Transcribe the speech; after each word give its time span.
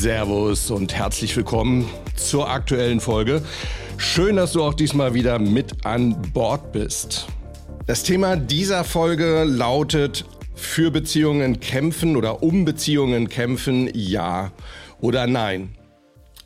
Servus 0.00 0.70
und 0.70 0.94
herzlich 0.94 1.36
willkommen 1.36 1.86
zur 2.16 2.48
aktuellen 2.48 3.00
Folge. 3.00 3.42
Schön, 3.98 4.36
dass 4.36 4.52
du 4.52 4.64
auch 4.64 4.72
diesmal 4.72 5.12
wieder 5.12 5.38
mit 5.38 5.84
an 5.84 6.16
Bord 6.32 6.72
bist. 6.72 7.26
Das 7.86 8.02
Thema 8.02 8.36
dieser 8.36 8.84
Folge 8.84 9.44
lautet 9.44 10.24
für 10.54 10.90
Beziehungen 10.90 11.60
kämpfen 11.60 12.16
oder 12.16 12.42
um 12.42 12.64
Beziehungen 12.64 13.28
kämpfen, 13.28 13.90
ja 13.92 14.52
oder 15.02 15.26
nein. 15.26 15.76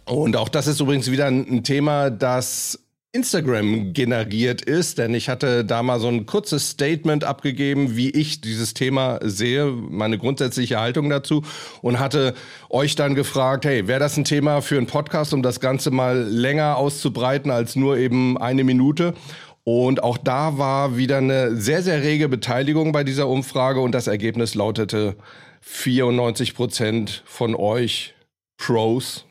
Und 0.05 0.35
auch 0.35 0.49
das 0.49 0.67
ist 0.67 0.81
übrigens 0.81 1.09
wieder 1.13 1.27
ein 1.27 1.63
Thema, 1.63 2.11
das 2.11 2.84
Instagram 3.15 3.93
generiert 3.93 4.63
ist, 4.63 4.99
denn 4.99 5.15
ich 5.15 5.29
hatte 5.29 5.65
da 5.65 5.85
mal 5.85 6.01
so 6.01 6.09
ein 6.09 6.27
kurzes 6.27 6.71
Statement 6.71 7.23
abgegeben, 7.23 7.97
wie 7.97 8.11
ich 8.11 8.41
dieses 8.41 8.75
Thema 8.75 9.21
sehe, 9.23 9.67
meine 9.67 10.19
grundsätzliche 10.19 10.81
Haltung 10.81 11.09
dazu 11.09 11.45
und 11.81 12.01
hatte 12.01 12.35
euch 12.71 12.97
dann 12.97 13.15
gefragt, 13.15 13.67
hey, 13.67 13.87
wäre 13.87 14.01
das 14.01 14.17
ein 14.17 14.25
Thema 14.25 14.63
für 14.63 14.77
einen 14.77 14.89
Podcast, 14.89 15.33
um 15.33 15.43
das 15.43 15.61
Ganze 15.61 15.93
mal 15.93 16.25
länger 16.25 16.77
auszubreiten 16.77 17.53
als 17.53 17.77
nur 17.77 17.97
eben 17.99 18.37
eine 18.37 18.65
Minute? 18.65 19.15
Und 19.63 20.03
auch 20.03 20.19
da 20.19 20.59
war 20.59 20.97
wieder 20.97 21.19
eine 21.19 21.57
sehr, 21.57 21.83
sehr 21.83 22.03
rege 22.03 22.29
Beteiligung 22.29 22.91
bei 22.91 23.05
dieser 23.05 23.29
Umfrage 23.29 23.81
und 23.81 23.93
das 23.93 24.09
Ergebnis 24.09 24.57
lautete 24.57 25.15
94 25.61 26.55
Prozent 26.55 27.23
von 27.27 27.55
euch 27.55 28.15
Pros 28.59 29.25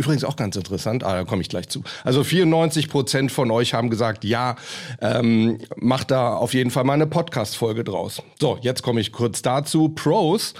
Übrigens 0.00 0.22
auch 0.22 0.36
ganz 0.36 0.54
interessant, 0.54 1.02
ah, 1.02 1.12
da 1.12 1.24
komme 1.24 1.42
ich 1.42 1.48
gleich 1.48 1.68
zu. 1.68 1.82
Also 2.04 2.22
94 2.22 2.88
Prozent 2.88 3.32
von 3.32 3.50
euch 3.50 3.74
haben 3.74 3.90
gesagt, 3.90 4.24
ja, 4.24 4.54
ähm, 5.00 5.58
macht 5.76 6.12
da 6.12 6.34
auf 6.34 6.54
jeden 6.54 6.70
Fall 6.70 6.84
mal 6.84 6.92
eine 6.92 7.08
Podcast-Folge 7.08 7.82
draus. 7.82 8.22
So, 8.40 8.58
jetzt 8.60 8.84
komme 8.84 9.00
ich 9.00 9.10
kurz 9.10 9.42
dazu. 9.42 9.88
Pros. 9.88 10.54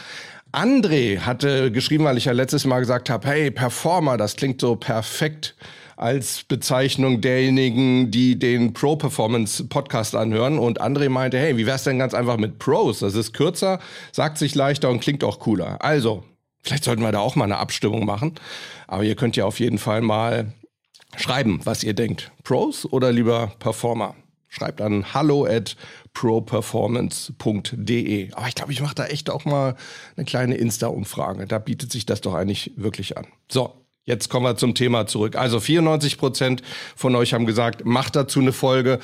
André 0.51 1.21
hatte 1.21 1.71
geschrieben, 1.71 2.05
weil 2.05 2.17
ich 2.17 2.25
ja 2.25 2.33
letztes 2.33 2.65
Mal 2.65 2.81
gesagt 2.81 3.11
habe, 3.11 3.29
hey, 3.29 3.51
Performer, 3.53 4.17
das 4.17 4.35
klingt 4.35 4.61
so 4.61 4.75
perfekt 4.75 5.55
als 5.97 6.43
Bezeichnung 6.45 7.21
derjenigen, 7.21 8.11
die 8.11 8.39
den 8.39 8.73
Pro 8.73 8.97
Performance 8.97 9.65
Podcast 9.65 10.17
anhören. 10.17 10.59
Und 10.59 10.81
André 10.81 11.11
meinte, 11.11 11.39
hey, 11.39 11.57
wie 11.57 11.67
wär's 11.67 11.85
denn 11.85 11.99
ganz 11.99 12.15
einfach 12.15 12.39
mit 12.39 12.59
Pros? 12.59 13.01
Das 13.01 13.15
ist 13.15 13.35
kürzer, 13.35 13.79
sagt 14.11 14.39
sich 14.39 14.55
leichter 14.57 14.91
und 14.91 15.01
klingt 15.01 15.23
auch 15.23 15.39
cooler. 15.39 15.77
Also, 15.81 16.25
Vielleicht 16.63 16.85
sollten 16.85 17.03
wir 17.03 17.13
da 17.13 17.21
auch 17.21 17.37
mal 17.37 17.45
eine 17.45 17.59
Abstimmung 17.59 18.05
machen. 18.05 18.35
Aber 18.87 19.05
ihr 19.05 19.17
könnt 19.17 19.37
ja 19.37 19.45
auf 19.45 19.61
jeden 19.61 19.79
Fall 19.79 20.01
mal 20.01 20.53
schreiben, 21.17 21.61
was 21.65 21.85
ihr 21.85 21.95
denkt. 21.95 22.33
Pros 22.45 22.85
oder 22.85 23.13
lieber 23.13 23.53
Performer? 23.59 24.15
Schreibt 24.51 24.81
an 24.81 25.13
hallo 25.13 25.45
at 25.45 25.77
properformance.de. 26.15 28.33
Aber 28.33 28.49
ich 28.49 28.55
glaube, 28.55 28.73
ich 28.73 28.81
mache 28.81 28.95
da 28.95 29.05
echt 29.07 29.29
auch 29.31 29.45
mal 29.45 29.77
eine 30.17 30.25
kleine 30.25 30.55
Insta-Umfrage. 30.57 31.47
Da 31.47 31.59
bietet 31.59 31.93
sich 31.93 32.07
das 32.07 32.23
doch 32.23 32.33
eigentlich 32.35 32.73
wirklich 32.77 33.19
an. 33.19 33.27
So, 33.51 33.75
Jetzt 34.09 34.31
kommen 34.31 34.47
wir 34.47 34.57
zum 34.57 34.75
Thema 34.75 35.07
zurück. 35.07 35.37
Also 35.37 35.61
94 35.61 36.17
Prozent 36.17 36.63
von 36.97 37.15
euch 37.15 37.35
haben 37.35 37.45
gesagt, 37.45 37.85
macht 37.85 38.17
dazu 38.17 38.41
eine 38.41 38.55
Folge. 38.55 39.01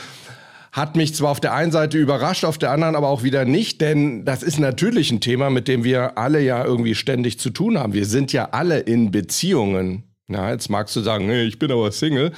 Hat 0.75 0.97
mich 0.97 1.15
zwar 1.15 1.31
auf 1.31 1.39
der 1.39 1.55
einen 1.55 1.71
Seite 1.71 1.99
überrascht, 1.99 2.45
auf 2.45 2.59
der 2.59 2.73
anderen 2.73 2.97
aber 2.97 3.09
auch 3.09 3.23
wieder 3.23 3.45
nicht, 3.45 3.81
denn 3.81 4.25
das 4.25 4.43
ist 4.43 4.59
natürlich 4.59 5.13
ein 5.13 5.21
Thema, 5.21 5.49
mit 5.49 5.69
dem 5.69 5.85
wir 5.85 6.19
alle 6.19 6.41
ja 6.41 6.65
irgendwie 6.65 6.97
ständig 6.97 7.39
zu 7.39 7.51
tun 7.51 7.79
haben. 7.79 7.93
Wir 7.93 8.07
sind 8.07 8.33
ja 8.33 8.49
alle 8.51 8.81
in 8.81 9.13
Beziehungen. 9.13 10.03
Na, 10.27 10.53
jetzt 10.53 10.71
magst 10.71 10.97
du 10.97 11.03
sagen, 11.03 11.31
ich 11.31 11.59
bin 11.59 11.71
aber 11.71 11.93
Single. 11.93 12.33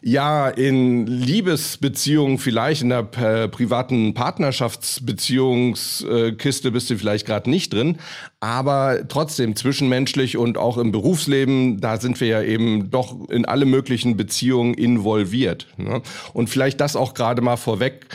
Ja, 0.00 0.48
in 0.48 1.06
Liebesbeziehungen 1.06 2.38
vielleicht, 2.38 2.80
in 2.80 2.88
der 2.88 3.06
äh, 3.18 3.46
privaten 3.48 4.14
Partnerschaftsbeziehungskiste 4.14 6.70
bist 6.70 6.88
du 6.88 6.96
vielleicht 6.96 7.26
gerade 7.26 7.50
nicht 7.50 7.74
drin, 7.74 7.98
aber 8.40 9.06
trotzdem 9.06 9.54
zwischenmenschlich 9.54 10.38
und 10.38 10.56
auch 10.56 10.78
im 10.78 10.92
Berufsleben, 10.92 11.78
da 11.78 12.00
sind 12.00 12.18
wir 12.22 12.28
ja 12.28 12.42
eben 12.42 12.90
doch 12.90 13.28
in 13.28 13.44
alle 13.44 13.66
möglichen 13.66 14.16
Beziehungen 14.16 14.72
involviert. 14.72 15.66
Ne? 15.76 16.00
Und 16.32 16.48
vielleicht 16.48 16.80
das 16.80 16.96
auch 16.96 17.12
gerade 17.12 17.42
mal 17.42 17.58
vorweg. 17.58 18.06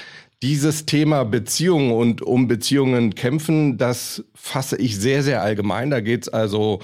Dieses 0.41 0.87
Thema 0.87 1.25
Beziehungen 1.25 1.91
und 1.91 2.23
um 2.23 2.47
Beziehungen 2.47 3.13
kämpfen, 3.13 3.77
das 3.77 4.23
fasse 4.33 4.77
ich 4.77 4.97
sehr, 4.97 5.21
sehr 5.21 5.43
allgemein. 5.43 5.91
Da 5.91 5.99
geht's 5.99 6.27
also 6.27 6.79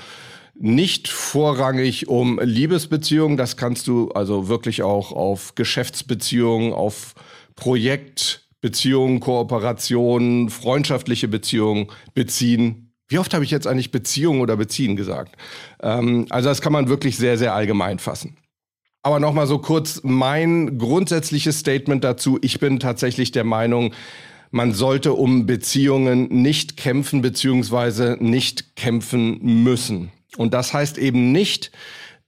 nicht 0.59 1.07
vorrangig 1.07 2.07
um 2.07 2.39
Liebesbeziehungen. 2.41 3.37
Das 3.37 3.57
kannst 3.57 3.87
du 3.87 4.09
also 4.11 4.47
wirklich 4.47 4.83
auch 4.83 5.11
auf 5.11 5.55
Geschäftsbeziehungen, 5.55 6.73
auf 6.73 7.13
Projektbeziehungen, 7.55 9.19
Kooperationen, 9.19 10.49
freundschaftliche 10.49 11.27
Beziehungen 11.27 11.87
beziehen. 12.13 12.93
Wie 13.07 13.19
oft 13.19 13.33
habe 13.33 13.43
ich 13.43 13.51
jetzt 13.51 13.67
eigentlich 13.67 13.91
Beziehung 13.91 14.41
oder 14.41 14.57
beziehen 14.57 14.95
gesagt? 14.95 15.35
Ähm, 15.81 16.25
also 16.29 16.49
das 16.49 16.61
kann 16.61 16.73
man 16.73 16.89
wirklich 16.89 17.17
sehr, 17.17 17.37
sehr 17.37 17.53
allgemein 17.53 17.99
fassen. 17.99 18.37
Aber 19.03 19.19
nochmal 19.19 19.47
so 19.47 19.59
kurz 19.59 20.01
mein 20.03 20.77
grundsätzliches 20.77 21.59
Statement 21.59 22.03
dazu. 22.03 22.39
Ich 22.41 22.59
bin 22.59 22.79
tatsächlich 22.79 23.31
der 23.31 23.45
Meinung, 23.45 23.93
man 24.51 24.73
sollte 24.73 25.13
um 25.13 25.45
Beziehungen 25.45 26.27
nicht 26.41 26.77
kämpfen 26.77 27.21
beziehungsweise 27.21 28.17
nicht 28.19 28.75
kämpfen 28.75 29.63
müssen. 29.63 30.11
Und 30.35 30.53
das 30.53 30.73
heißt 30.73 30.97
eben 30.97 31.31
nicht, 31.31 31.71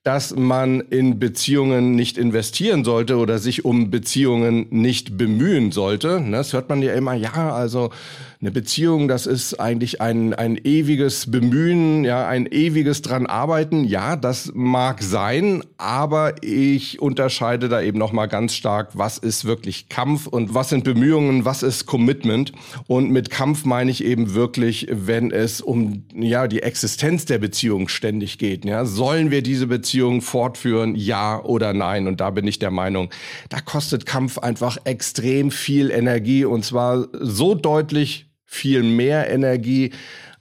dass 0.03 0.33
man 0.33 0.79
in 0.79 1.19
Beziehungen 1.19 1.91
nicht 1.91 2.17
investieren 2.17 2.85
sollte 2.85 3.17
oder 3.17 3.37
sich 3.37 3.65
um 3.65 3.91
Beziehungen 3.91 4.67
nicht 4.69 5.17
bemühen 5.17 5.71
sollte. 5.71 6.23
Das 6.31 6.53
hört 6.53 6.69
man 6.69 6.81
ja 6.81 6.93
immer, 6.93 7.13
ja, 7.13 7.53
also 7.53 7.91
eine 8.41 8.51
Beziehung, 8.51 9.09
das 9.09 9.25
ist 9.25 9.59
eigentlich 9.59 9.99
ein, 9.99 10.33
ein 10.33 10.55
ewiges 10.63 11.29
Bemühen, 11.29 12.05
ja, 12.05 12.25
ein 12.25 12.45
ewiges 12.45 13.01
dran 13.01 13.25
arbeiten. 13.25 13.83
Ja, 13.83 14.15
das 14.15 14.53
mag 14.55 15.03
sein, 15.03 15.61
aber 15.77 16.35
ich 16.41 17.01
unterscheide 17.01 17.67
da 17.67 17.81
eben 17.81 17.99
nochmal 17.99 18.29
ganz 18.29 18.53
stark, 18.53 18.91
was 18.93 19.17
ist 19.17 19.43
wirklich 19.43 19.89
Kampf 19.89 20.25
und 20.25 20.53
was 20.53 20.69
sind 20.69 20.85
Bemühungen, 20.85 21.43
was 21.43 21.63
ist 21.63 21.85
Commitment. 21.85 22.53
Und 22.87 23.11
mit 23.11 23.29
Kampf 23.29 23.65
meine 23.65 23.91
ich 23.91 24.05
eben 24.05 24.33
wirklich, 24.33 24.87
wenn 24.89 25.31
es 25.31 25.59
um, 25.59 26.05
ja, 26.15 26.47
die 26.47 26.63
Existenz 26.63 27.25
der 27.25 27.39
Beziehung 27.39 27.89
ständig 27.89 28.37
geht. 28.37 28.63
Ja, 28.63 28.85
sollen 28.85 29.31
wir 29.31 29.41
diese 29.41 29.67
Beziehung 29.67 30.21
fortführen? 30.21 30.95
Ja 30.95 31.43
oder 31.43 31.73
nein? 31.73 32.07
Und 32.07 32.21
da 32.21 32.29
bin 32.29 32.47
ich 32.47 32.57
der 32.57 32.71
Meinung, 32.71 33.09
da 33.49 33.59
kostet 33.59 34.05
Kampf 34.05 34.37
einfach 34.37 34.77
extrem 34.85 35.51
viel 35.51 35.91
Energie 35.91 36.45
und 36.45 36.63
zwar 36.63 37.09
so 37.19 37.53
deutlich 37.53 38.28
viel 38.49 38.81
mehr 38.81 39.29
Energie, 39.29 39.91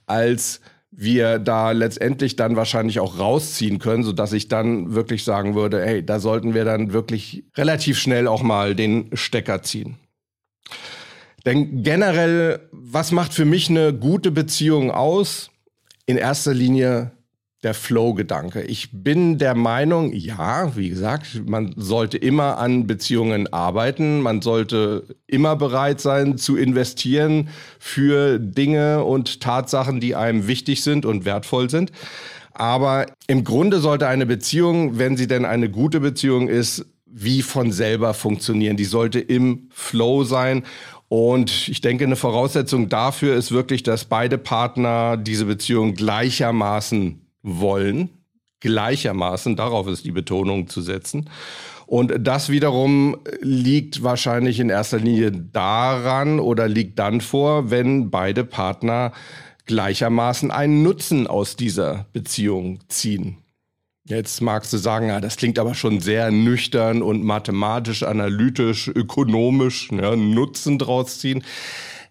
als 0.07 0.61
wir 0.91 1.37
da 1.37 1.71
letztendlich 1.71 2.35
dann 2.35 2.55
wahrscheinlich 2.55 2.99
auch 2.99 3.19
rausziehen 3.19 3.77
können, 3.77 4.03
so 4.03 4.11
dass 4.11 4.33
ich 4.33 4.47
dann 4.47 4.95
wirklich 4.95 5.23
sagen 5.23 5.53
würde, 5.53 5.85
hey, 5.85 6.03
da 6.03 6.19
sollten 6.19 6.55
wir 6.55 6.65
dann 6.65 6.91
wirklich 6.91 7.45
relativ 7.55 7.99
schnell 7.99 8.27
auch 8.27 8.41
mal 8.41 8.73
den 8.73 9.11
Stecker 9.13 9.61
ziehen. 9.61 9.97
Denn 11.45 11.83
generell, 11.83 12.67
was 12.71 13.11
macht 13.11 13.33
für 13.33 13.45
mich 13.45 13.69
eine 13.69 13.93
gute 13.93 14.31
Beziehung 14.31 14.89
aus? 14.91 15.51
In 16.07 16.17
erster 16.17 16.55
Linie 16.55 17.11
der 17.63 17.73
Flow-Gedanke. 17.73 18.61
Ich 18.61 18.89
bin 18.91 19.37
der 19.37 19.53
Meinung, 19.53 20.13
ja, 20.13 20.75
wie 20.77 20.89
gesagt, 20.89 21.43
man 21.45 21.73
sollte 21.75 22.17
immer 22.17 22.57
an 22.57 22.87
Beziehungen 22.87 23.51
arbeiten, 23.51 24.21
man 24.21 24.41
sollte 24.41 25.03
immer 25.27 25.57
bereit 25.57 25.99
sein 25.99 26.37
zu 26.37 26.55
investieren 26.55 27.49
für 27.77 28.39
Dinge 28.39 29.03
und 29.03 29.41
Tatsachen, 29.41 29.99
die 29.99 30.15
einem 30.15 30.47
wichtig 30.47 30.83
sind 30.83 31.05
und 31.05 31.25
wertvoll 31.25 31.69
sind. 31.69 31.91
Aber 32.53 33.07
im 33.27 33.43
Grunde 33.43 33.79
sollte 33.79 34.07
eine 34.07 34.25
Beziehung, 34.25 34.97
wenn 34.97 35.17
sie 35.17 35.27
denn 35.27 35.45
eine 35.45 35.69
gute 35.69 35.99
Beziehung 35.99 36.47
ist, 36.47 36.85
wie 37.05 37.41
von 37.41 37.71
selber 37.71 38.13
funktionieren. 38.13 38.77
Die 38.77 38.85
sollte 38.85 39.19
im 39.19 39.69
Flow 39.71 40.23
sein 40.23 40.63
und 41.09 41.67
ich 41.67 41.81
denke, 41.81 42.05
eine 42.05 42.15
Voraussetzung 42.15 42.87
dafür 42.87 43.35
ist 43.35 43.51
wirklich, 43.51 43.83
dass 43.83 44.05
beide 44.05 44.37
Partner 44.37 45.17
diese 45.17 45.45
Beziehung 45.45 45.95
gleichermaßen 45.95 47.28
wollen, 47.41 48.09
gleichermaßen, 48.59 49.55
darauf 49.55 49.87
ist 49.87 50.05
die 50.05 50.11
Betonung 50.11 50.67
zu 50.67 50.81
setzen. 50.81 51.29
Und 51.85 52.13
das 52.19 52.49
wiederum 52.49 53.17
liegt 53.41 54.03
wahrscheinlich 54.03 54.59
in 54.59 54.69
erster 54.69 54.99
Linie 54.99 55.31
daran 55.31 56.39
oder 56.39 56.67
liegt 56.67 56.99
dann 56.99 57.19
vor, 57.19 57.71
wenn 57.71 58.11
beide 58.11 58.43
Partner 58.43 59.11
gleichermaßen 59.65 60.51
einen 60.51 60.83
Nutzen 60.83 61.25
aus 61.25 61.55
dieser 61.55 62.05
Beziehung 62.13 62.79
ziehen. 62.89 63.37
Jetzt 64.03 64.41
magst 64.41 64.73
du 64.73 64.77
sagen, 64.77 65.07
ja, 65.07 65.19
das 65.19 65.37
klingt 65.37 65.59
aber 65.59 65.75
schon 65.75 65.99
sehr 65.99 66.31
nüchtern 66.31 67.03
und 67.03 67.23
mathematisch, 67.23 68.01
analytisch, 68.01 68.87
ökonomisch, 68.87 69.89
ja, 69.91 70.15
Nutzen 70.15 70.79
draus 70.79 71.19
ziehen. 71.19 71.43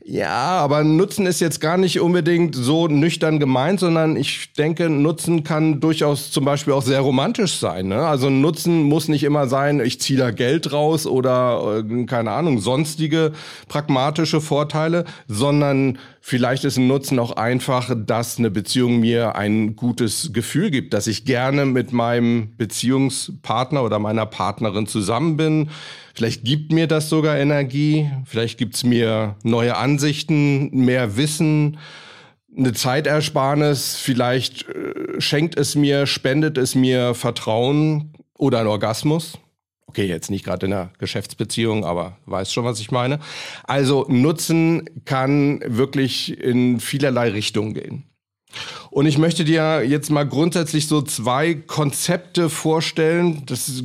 Ja, 0.04 0.58
aber 0.60 0.84
Nutzen 0.84 1.26
ist 1.26 1.40
jetzt 1.40 1.60
gar 1.60 1.76
nicht 1.76 2.00
unbedingt 2.00 2.54
so 2.54 2.86
nüchtern 2.86 3.38
gemeint, 3.38 3.80
sondern 3.80 4.16
ich 4.16 4.52
denke, 4.54 4.88
Nutzen 4.88 5.44
kann 5.44 5.80
durchaus 5.80 6.30
zum 6.30 6.44
Beispiel 6.44 6.72
auch 6.72 6.82
sehr 6.82 7.00
romantisch 7.00 7.56
sein. 7.58 7.88
Ne? 7.88 8.06
Also 8.06 8.30
Nutzen 8.30 8.84
muss 8.84 9.08
nicht 9.08 9.24
immer 9.24 9.48
sein, 9.48 9.80
ich 9.80 10.00
ziehe 10.00 10.18
da 10.18 10.30
Geld 10.30 10.72
raus 10.72 11.06
oder 11.06 11.82
äh, 11.84 12.04
keine 12.06 12.30
Ahnung, 12.30 12.60
sonstige 12.60 13.32
pragmatische 13.66 14.40
Vorteile, 14.40 15.04
sondern 15.26 15.98
Vielleicht 16.28 16.64
ist 16.64 16.76
ein 16.76 16.88
Nutzen 16.88 17.18
auch 17.20 17.32
einfach, 17.32 17.96
dass 17.96 18.38
eine 18.38 18.50
Beziehung 18.50 19.00
mir 19.00 19.34
ein 19.36 19.76
gutes 19.76 20.30
Gefühl 20.34 20.70
gibt, 20.70 20.92
dass 20.92 21.06
ich 21.06 21.24
gerne 21.24 21.64
mit 21.64 21.94
meinem 21.94 22.54
Beziehungspartner 22.58 23.82
oder 23.82 23.98
meiner 23.98 24.26
Partnerin 24.26 24.86
zusammen 24.86 25.38
bin. 25.38 25.70
Vielleicht 26.12 26.44
gibt 26.44 26.70
mir 26.70 26.86
das 26.86 27.08
sogar 27.08 27.38
Energie, 27.38 28.10
vielleicht 28.26 28.58
gibt's 28.58 28.84
mir 28.84 29.36
neue 29.42 29.78
Ansichten, 29.78 30.68
mehr 30.76 31.16
Wissen, 31.16 31.78
eine 32.54 32.74
Zeitersparnis, 32.74 33.96
vielleicht 33.96 34.68
äh, 34.68 35.22
schenkt 35.22 35.56
es 35.56 35.76
mir, 35.76 36.04
spendet 36.04 36.58
es 36.58 36.74
mir 36.74 37.14
Vertrauen 37.14 38.12
oder 38.36 38.60
ein 38.60 38.66
Orgasmus. 38.66 39.38
Okay, 39.88 40.04
jetzt 40.04 40.30
nicht 40.30 40.44
gerade 40.44 40.66
in 40.66 40.72
einer 40.72 40.90
Geschäftsbeziehung, 40.98 41.84
aber 41.84 42.18
weißt 42.26 42.52
schon, 42.52 42.64
was 42.64 42.78
ich 42.78 42.90
meine. 42.90 43.20
Also 43.64 44.04
Nutzen 44.08 44.88
kann 45.06 45.60
wirklich 45.64 46.38
in 46.38 46.78
vielerlei 46.78 47.30
Richtungen 47.30 47.72
gehen. 47.72 48.04
Und 48.90 49.06
ich 49.06 49.16
möchte 49.16 49.44
dir 49.44 49.82
jetzt 49.82 50.10
mal 50.10 50.26
grundsätzlich 50.26 50.86
so 50.86 51.00
zwei 51.02 51.54
Konzepte 51.54 52.50
vorstellen. 52.50 53.42
Das 53.46 53.82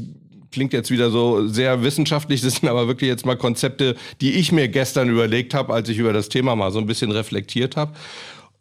klingt 0.51 0.73
jetzt 0.73 0.91
wieder 0.91 1.09
so 1.09 1.47
sehr 1.47 1.83
wissenschaftlich, 1.83 2.41
das 2.41 2.55
sind 2.55 2.69
aber 2.69 2.87
wirklich 2.87 3.09
jetzt 3.09 3.25
mal 3.25 3.37
Konzepte, 3.37 3.95
die 4.21 4.33
ich 4.33 4.51
mir 4.51 4.67
gestern 4.67 5.09
überlegt 5.09 5.53
habe, 5.53 5.73
als 5.73 5.89
ich 5.89 5.97
über 5.97 6.13
das 6.13 6.29
Thema 6.29 6.55
mal 6.55 6.71
so 6.71 6.79
ein 6.79 6.85
bisschen 6.85 7.11
reflektiert 7.11 7.75
habe. 7.75 7.93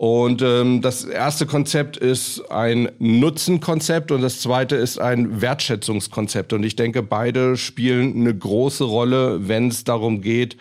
Und 0.03 0.43
ähm, 0.43 0.81
das 0.81 1.05
erste 1.05 1.47
Konzept 1.47 1.97
ist 1.97 2.51
ein 2.51 2.91
Nutzenkonzept 2.99 4.11
und 4.11 4.21
das 4.21 4.41
zweite 4.41 4.75
ist 4.75 4.99
ein 4.99 5.41
Wertschätzungskonzept. 5.41 6.53
Und 6.53 6.65
ich 6.65 6.75
denke, 6.75 7.05
beide 7.05 7.57
spielen 7.57 8.17
eine 8.17 8.37
große 8.37 8.83
Rolle, 8.83 9.47
wenn 9.47 9.69
es 9.69 9.85
darum 9.85 10.21
geht, 10.21 10.57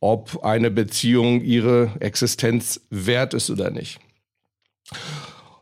ob 0.00 0.42
eine 0.42 0.72
Beziehung 0.72 1.40
ihre 1.40 1.92
Existenz 2.00 2.80
wert 2.90 3.32
ist 3.32 3.48
oder 3.48 3.70
nicht. 3.70 4.00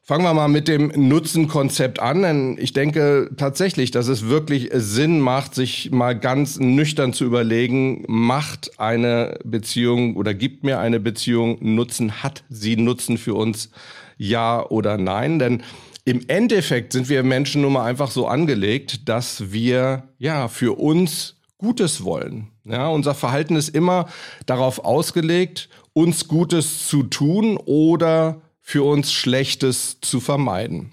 Fangen 0.08 0.24
wir 0.24 0.32
mal 0.32 0.48
mit 0.48 0.68
dem 0.68 0.90
Nutzenkonzept 0.96 2.00
an, 2.00 2.22
denn 2.22 2.56
ich 2.58 2.72
denke 2.72 3.28
tatsächlich, 3.36 3.90
dass 3.90 4.08
es 4.08 4.26
wirklich 4.26 4.70
Sinn 4.72 5.20
macht, 5.20 5.54
sich 5.54 5.90
mal 5.90 6.18
ganz 6.18 6.58
nüchtern 6.58 7.12
zu 7.12 7.26
überlegen, 7.26 8.06
macht 8.08 8.80
eine 8.80 9.38
Beziehung 9.44 10.16
oder 10.16 10.32
gibt 10.32 10.64
mir 10.64 10.78
eine 10.78 10.98
Beziehung 10.98 11.58
Nutzen, 11.60 12.22
hat 12.22 12.42
sie 12.48 12.76
Nutzen 12.76 13.18
für 13.18 13.34
uns, 13.34 13.68
ja 14.16 14.64
oder 14.64 14.96
nein? 14.96 15.38
Denn 15.38 15.62
im 16.06 16.22
Endeffekt 16.26 16.94
sind 16.94 17.10
wir 17.10 17.22
Menschen 17.22 17.60
nun 17.60 17.74
mal 17.74 17.84
einfach 17.84 18.10
so 18.10 18.26
angelegt, 18.26 19.10
dass 19.10 19.52
wir 19.52 20.04
ja 20.16 20.48
für 20.48 20.78
uns 20.78 21.36
Gutes 21.58 22.02
wollen. 22.02 22.48
Ja, 22.64 22.88
unser 22.88 23.14
Verhalten 23.14 23.56
ist 23.56 23.74
immer 23.74 24.08
darauf 24.46 24.86
ausgelegt, 24.86 25.68
uns 25.92 26.28
Gutes 26.28 26.88
zu 26.88 27.02
tun 27.02 27.58
oder 27.58 28.40
für 28.68 28.82
uns 28.82 29.14
Schlechtes 29.14 29.96
zu 30.02 30.20
vermeiden. 30.20 30.90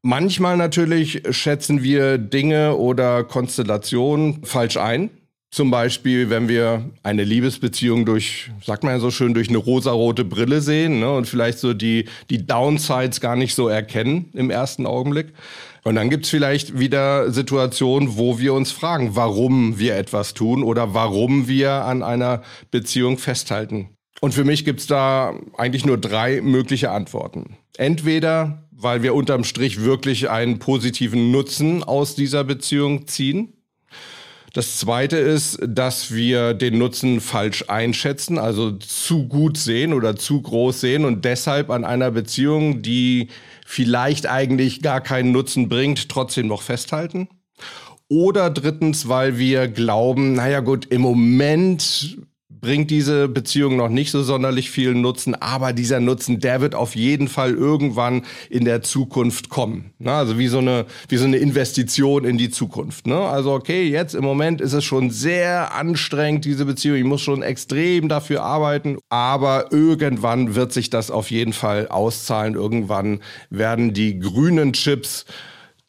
Manchmal 0.00 0.56
natürlich 0.56 1.20
schätzen 1.32 1.82
wir 1.82 2.16
Dinge 2.16 2.76
oder 2.76 3.24
Konstellationen 3.24 4.42
falsch 4.46 4.78
ein. 4.78 5.10
Zum 5.50 5.70
Beispiel, 5.70 6.30
wenn 6.30 6.48
wir 6.48 6.88
eine 7.02 7.24
Liebesbeziehung 7.24 8.06
durch, 8.06 8.50
sagt 8.64 8.84
man 8.84 8.94
ja 8.94 9.00
so 9.00 9.10
schön, 9.10 9.34
durch 9.34 9.50
eine 9.50 9.58
rosarote 9.58 10.24
Brille 10.24 10.62
sehen 10.62 11.00
ne, 11.00 11.12
und 11.12 11.28
vielleicht 11.28 11.58
so 11.58 11.74
die, 11.74 12.06
die 12.30 12.46
Downsides 12.46 13.20
gar 13.20 13.36
nicht 13.36 13.54
so 13.54 13.68
erkennen 13.68 14.30
im 14.32 14.48
ersten 14.48 14.86
Augenblick. 14.86 15.34
Und 15.84 15.96
dann 15.96 16.08
gibt's 16.08 16.30
vielleicht 16.30 16.78
wieder 16.78 17.30
Situationen, 17.30 18.16
wo 18.16 18.38
wir 18.38 18.54
uns 18.54 18.72
fragen, 18.72 19.14
warum 19.14 19.78
wir 19.78 19.94
etwas 19.96 20.32
tun 20.32 20.62
oder 20.62 20.94
warum 20.94 21.48
wir 21.48 21.84
an 21.84 22.02
einer 22.02 22.42
Beziehung 22.70 23.18
festhalten. 23.18 23.90
Und 24.20 24.34
für 24.34 24.44
mich 24.44 24.64
gibt's 24.64 24.86
da 24.86 25.34
eigentlich 25.56 25.86
nur 25.86 25.98
drei 25.98 26.40
mögliche 26.42 26.90
Antworten. 26.90 27.56
Entweder, 27.76 28.68
weil 28.70 29.02
wir 29.02 29.14
unterm 29.14 29.44
Strich 29.44 29.80
wirklich 29.80 30.28
einen 30.28 30.58
positiven 30.58 31.30
Nutzen 31.30 31.82
aus 31.82 32.14
dieser 32.14 32.44
Beziehung 32.44 33.06
ziehen. 33.06 33.54
Das 34.52 34.78
zweite 34.78 35.16
ist, 35.16 35.58
dass 35.64 36.12
wir 36.12 36.54
den 36.54 36.76
Nutzen 36.76 37.20
falsch 37.20 37.66
einschätzen, 37.68 38.36
also 38.36 38.72
zu 38.72 39.28
gut 39.28 39.56
sehen 39.56 39.94
oder 39.94 40.16
zu 40.16 40.42
groß 40.42 40.80
sehen 40.80 41.04
und 41.04 41.24
deshalb 41.24 41.70
an 41.70 41.84
einer 41.84 42.10
Beziehung, 42.10 42.82
die 42.82 43.28
vielleicht 43.64 44.26
eigentlich 44.26 44.82
gar 44.82 45.00
keinen 45.00 45.30
Nutzen 45.30 45.68
bringt, 45.68 46.08
trotzdem 46.08 46.48
noch 46.48 46.62
festhalten. 46.62 47.28
Oder 48.08 48.50
drittens, 48.50 49.08
weil 49.08 49.38
wir 49.38 49.68
glauben, 49.68 50.32
naja 50.32 50.58
gut, 50.58 50.86
im 50.86 51.02
Moment 51.02 52.18
bringt 52.60 52.90
diese 52.90 53.28
Beziehung 53.28 53.76
noch 53.76 53.88
nicht 53.88 54.10
so 54.10 54.22
sonderlich 54.22 54.70
viel 54.70 54.94
Nutzen, 54.94 55.34
aber 55.34 55.72
dieser 55.72 56.00
Nutzen, 56.00 56.40
der 56.40 56.60
wird 56.60 56.74
auf 56.74 56.94
jeden 56.96 57.28
Fall 57.28 57.54
irgendwann 57.54 58.22
in 58.50 58.64
der 58.64 58.82
Zukunft 58.82 59.48
kommen. 59.48 59.92
Ne? 59.98 60.12
Also 60.12 60.38
wie 60.38 60.48
so 60.48 60.58
eine 60.58 60.86
wie 61.08 61.16
so 61.16 61.24
eine 61.24 61.38
Investition 61.38 62.24
in 62.24 62.38
die 62.38 62.50
Zukunft. 62.50 63.06
Ne? 63.06 63.18
Also 63.18 63.52
okay, 63.52 63.88
jetzt 63.88 64.14
im 64.14 64.24
Moment 64.24 64.60
ist 64.60 64.72
es 64.72 64.84
schon 64.84 65.10
sehr 65.10 65.74
anstrengend 65.74 66.44
diese 66.44 66.66
Beziehung. 66.66 66.96
Ich 66.96 67.04
muss 67.04 67.22
schon 67.22 67.42
extrem 67.42 68.08
dafür 68.08 68.42
arbeiten, 68.42 68.98
aber 69.08 69.72
irgendwann 69.72 70.54
wird 70.54 70.72
sich 70.72 70.90
das 70.90 71.10
auf 71.10 71.30
jeden 71.30 71.52
Fall 71.52 71.88
auszahlen. 71.88 72.54
Irgendwann 72.54 73.20
werden 73.48 73.94
die 73.94 74.18
grünen 74.18 74.72
Chips 74.72 75.24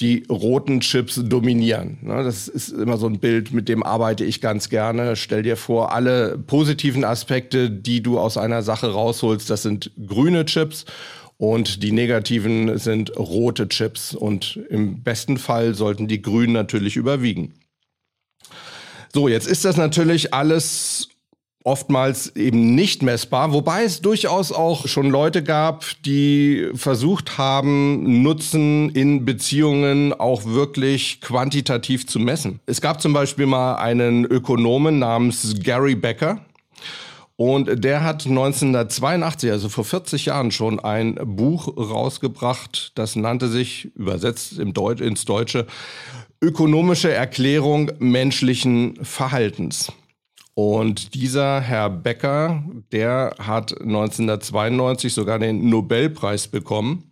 die 0.02 0.24
roten 0.30 0.82
Chips 0.82 1.22
dominieren. 1.24 2.00
Ne, 2.02 2.24
das 2.24 2.48
ist 2.48 2.70
immer 2.70 2.98
so 2.98 3.08
ein 3.08 3.20
Bild, 3.20 3.54
mit 3.54 3.70
dem 3.70 3.84
arbeite 3.84 4.26
ich 4.26 4.42
ganz 4.42 4.70
gerne. 4.70 5.16
Stell 5.16 5.44
dir 5.44 5.56
vor, 5.56 5.94
alle 5.94 6.38
positiven 6.38 7.04
Aspekte, 7.04 7.70
die 7.70 8.02
du 8.02 8.20
aus 8.20 8.38
einer 8.38 8.64
Sache 8.64 8.92
rausholst, 8.92 9.50
das 9.50 9.62
sind 9.62 9.92
grüne 10.06 10.46
Chips. 10.46 10.86
Und 11.38 11.82
die 11.82 11.92
negativen 11.92 12.78
sind 12.78 13.18
rote 13.18 13.68
Chips. 13.68 14.14
Und 14.14 14.60
im 14.70 15.02
besten 15.02 15.38
Fall 15.38 15.74
sollten 15.74 16.08
die 16.08 16.22
grünen 16.22 16.54
natürlich 16.54 16.96
überwiegen. 16.98 17.54
So, 19.14 19.28
jetzt 19.28 19.48
ist 19.48 19.66
das 19.66 19.78
natürlich 19.78 20.34
alles 20.34 21.11
oftmals 21.64 22.36
eben 22.36 22.76
nicht 22.76 23.04
messbar, 23.04 23.54
wobei 23.54 23.84
es 23.84 24.02
durchaus 24.02 24.52
auch 24.52 24.88
schon 24.88 25.10
Leute 25.10 25.44
gab, 25.44 25.86
die 26.06 26.70
versucht 26.74 27.38
haben, 27.38 28.24
Nutzen 28.24 28.90
in 28.90 29.26
Beziehungen 29.26 30.14
auch 30.14 30.46
wirklich 30.46 31.22
quantitativ 31.22 32.08
zu 32.08 32.20
messen. 32.20 32.60
Es 32.66 32.82
gab 32.82 33.02
zum 33.02 33.14
Beispiel 33.14 33.46
mal 33.46 33.76
einen 33.76 34.26
Ökonomen 34.26 35.00
namens 35.00 35.56
Gary 35.62 35.96
Becker. 35.96 36.40
Und 37.38 37.84
der 37.84 38.04
hat 38.04 38.28
1982, 38.28 39.50
also 39.50 39.68
vor 39.68 39.84
40 39.84 40.26
Jahren 40.28 40.52
schon, 40.52 40.80
ein 40.80 41.16
Buch 41.24 41.76
rausgebracht, 41.76 42.92
das 42.94 43.16
nannte 43.16 43.48
sich, 43.48 43.90
übersetzt 43.96 44.60
im 44.60 44.74
Deut 44.74 45.02
ins 45.02 45.26
Deutsche, 45.26 45.66
Ökonomische 46.40 47.12
Erklärung 47.12 47.92
menschlichen 48.00 48.98
Verhaltens. 49.04 49.92
Und 50.64 51.16
dieser 51.16 51.60
Herr 51.60 51.90
Becker, 51.90 52.64
der 52.92 53.34
hat 53.40 53.82
1992 53.82 55.12
sogar 55.12 55.40
den 55.40 55.70
Nobelpreis 55.70 56.48
bekommen 56.50 57.12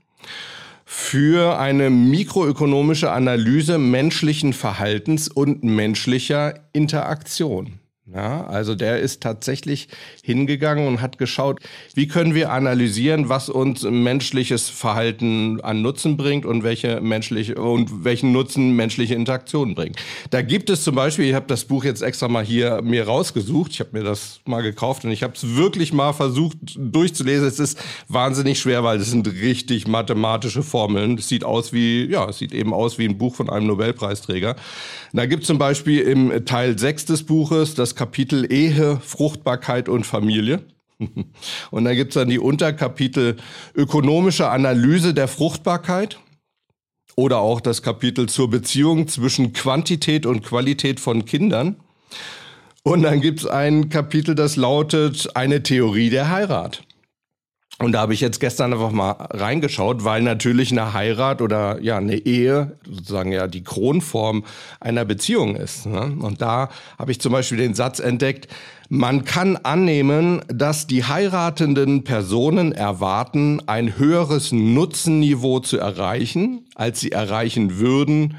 für 0.85 1.57
eine 1.57 1.89
mikroökonomische 1.89 3.11
Analyse 3.11 3.79
menschlichen 3.79 4.53
Verhaltens 4.53 5.29
und 5.29 5.63
menschlicher 5.63 6.59
Interaktion. 6.73 7.79
Ja, 8.13 8.47
also 8.47 8.73
der 8.73 8.99
ist 8.99 9.21
tatsächlich 9.21 9.87
hingegangen 10.23 10.87
und 10.87 10.99
hat 10.99 11.19
geschaut, 11.19 11.59
wie 11.93 12.07
können 12.07 12.33
wir 12.33 12.51
analysieren, 12.51 13.29
was 13.29 13.49
uns 13.49 13.83
menschliches 13.83 14.67
Verhalten 14.67 15.61
an 15.61 15.83
Nutzen 15.83 16.17
bringt 16.17 16.43
und 16.43 16.63
welche 16.63 17.01
menschliche 17.01 17.55
und 17.55 18.03
welchen 18.03 18.31
Nutzen 18.31 18.75
menschliche 18.75 19.13
Interaktionen 19.13 19.75
bringen. 19.75 19.95
Da 20.31 20.41
gibt 20.41 20.71
es 20.71 20.83
zum 20.83 20.95
Beispiel, 20.95 21.25
ich 21.25 21.35
habe 21.35 21.45
das 21.45 21.65
Buch 21.65 21.83
jetzt 21.83 22.01
extra 22.01 22.27
mal 22.27 22.43
hier 22.43 22.81
mir 22.81 23.05
rausgesucht, 23.05 23.73
ich 23.73 23.79
habe 23.79 23.91
mir 23.93 24.03
das 24.03 24.39
mal 24.45 24.61
gekauft 24.61 25.05
und 25.05 25.11
ich 25.11 25.21
habe 25.21 25.33
es 25.35 25.55
wirklich 25.55 25.93
mal 25.93 26.13
versucht 26.13 26.57
durchzulesen. 26.77 27.47
Es 27.47 27.59
ist 27.59 27.77
wahnsinnig 28.07 28.59
schwer, 28.59 28.83
weil 28.83 28.99
es 28.99 29.11
sind 29.11 29.27
richtig 29.27 29.87
mathematische 29.87 30.63
Formeln. 30.63 31.19
Es 31.19 31.29
sieht 31.29 31.43
aus 31.43 31.73
wie, 31.73 32.05
ja, 32.05 32.27
es 32.27 32.39
sieht 32.39 32.53
eben 32.53 32.73
aus 32.73 32.97
wie 32.97 33.07
ein 33.07 33.19
Buch 33.19 33.35
von 33.35 33.51
einem 33.51 33.67
Nobelpreisträger. 33.67 34.55
Da 35.13 35.25
gibt 35.27 35.43
es 35.43 35.47
zum 35.47 35.59
Beispiel 35.59 36.01
im 36.01 36.45
Teil 36.45 36.77
6 36.77 37.05
des 37.05 37.23
Buches 37.23 37.75
das 37.75 37.98
Kapitel 37.99 38.49
Ehe, 38.49 38.97
Fruchtbarkeit 39.03 39.89
und 39.89 40.05
Familie. 40.05 40.61
Und 41.69 41.83
da 41.83 41.93
gibt's 41.93 42.13
dann 42.13 42.29
die 42.29 42.39
Unterkapitel 42.39 43.35
ökonomische 43.75 44.49
Analyse 44.49 45.13
der 45.13 45.27
Fruchtbarkeit 45.27 46.17
oder 47.17 47.39
auch 47.39 47.59
das 47.59 47.81
Kapitel 47.81 48.29
zur 48.29 48.49
Beziehung 48.49 49.09
zwischen 49.09 49.51
Quantität 49.51 50.25
und 50.25 50.45
Qualität 50.45 51.01
von 51.01 51.25
Kindern. 51.25 51.75
Und 52.83 53.01
dann 53.01 53.19
gibt 53.19 53.41
es 53.41 53.45
ein 53.45 53.89
Kapitel, 53.89 54.33
das 54.33 54.55
lautet 54.55 55.35
eine 55.35 55.61
Theorie 55.61 56.09
der 56.09 56.29
Heirat. 56.29 56.83
Und 57.81 57.93
da 57.93 58.01
habe 58.01 58.13
ich 58.13 58.19
jetzt 58.19 58.41
gestern 58.41 58.73
einfach 58.73 58.91
mal 58.91 59.11
reingeschaut, 59.11 60.03
weil 60.03 60.21
natürlich 60.21 60.71
eine 60.71 60.93
Heirat 60.93 61.41
oder 61.41 61.81
ja 61.81 61.97
eine 61.97 62.17
Ehe 62.17 62.77
sozusagen 62.85 63.31
ja 63.31 63.47
die 63.47 63.63
Kronform 63.63 64.43
einer 64.81 65.05
Beziehung 65.05 65.55
ist. 65.55 65.85
Ne? 65.85 66.17
Und 66.19 66.41
da 66.41 66.69
habe 66.97 67.11
ich 67.11 67.21
zum 67.21 67.31
Beispiel 67.31 67.57
den 67.57 67.73
Satz 67.73 67.99
entdeckt, 67.99 68.49
man 68.89 69.23
kann 69.23 69.55
annehmen, 69.55 70.41
dass 70.47 70.87
die 70.87 71.05
heiratenden 71.05 72.03
Personen 72.03 72.73
erwarten, 72.73 73.61
ein 73.67 73.97
höheres 73.97 74.51
Nutzenniveau 74.51 75.59
zu 75.59 75.77
erreichen, 75.77 76.65
als 76.75 76.99
sie 76.99 77.13
erreichen 77.13 77.77
würden, 77.77 78.35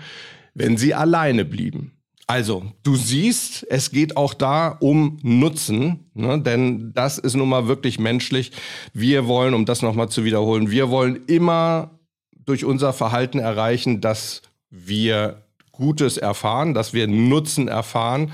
wenn 0.55 0.77
sie 0.77 0.93
alleine 0.93 1.45
blieben. 1.47 1.93
Also, 2.31 2.63
du 2.85 2.95
siehst, 2.95 3.67
es 3.71 3.91
geht 3.91 4.17
auch 4.17 4.35
da 4.35 4.69
um 4.69 5.19
Nutzen, 5.21 6.09
ne? 6.15 6.41
denn 6.41 6.93
das 6.95 7.19
ist 7.19 7.35
nun 7.35 7.49
mal 7.49 7.67
wirklich 7.67 7.99
menschlich. 7.99 8.53
Wir 8.95 9.27
wollen, 9.27 9.53
um 9.53 9.65
das 9.65 9.83
nochmal 9.83 10.11
zu 10.11 10.23
wiederholen, 10.23 10.71
wir 10.71 10.91
wollen 10.91 11.25
immer 11.27 11.99
durch 12.47 12.65
unser 12.65 12.93
Verhalten 12.93 13.41
erreichen, 13.41 14.01
dass 14.01 14.43
wir 14.71 15.43
Gutes 15.73 16.19
erfahren, 16.19 16.73
dass 16.73 16.93
wir 16.93 17.09
Nutzen 17.09 17.67
erfahren 17.67 18.31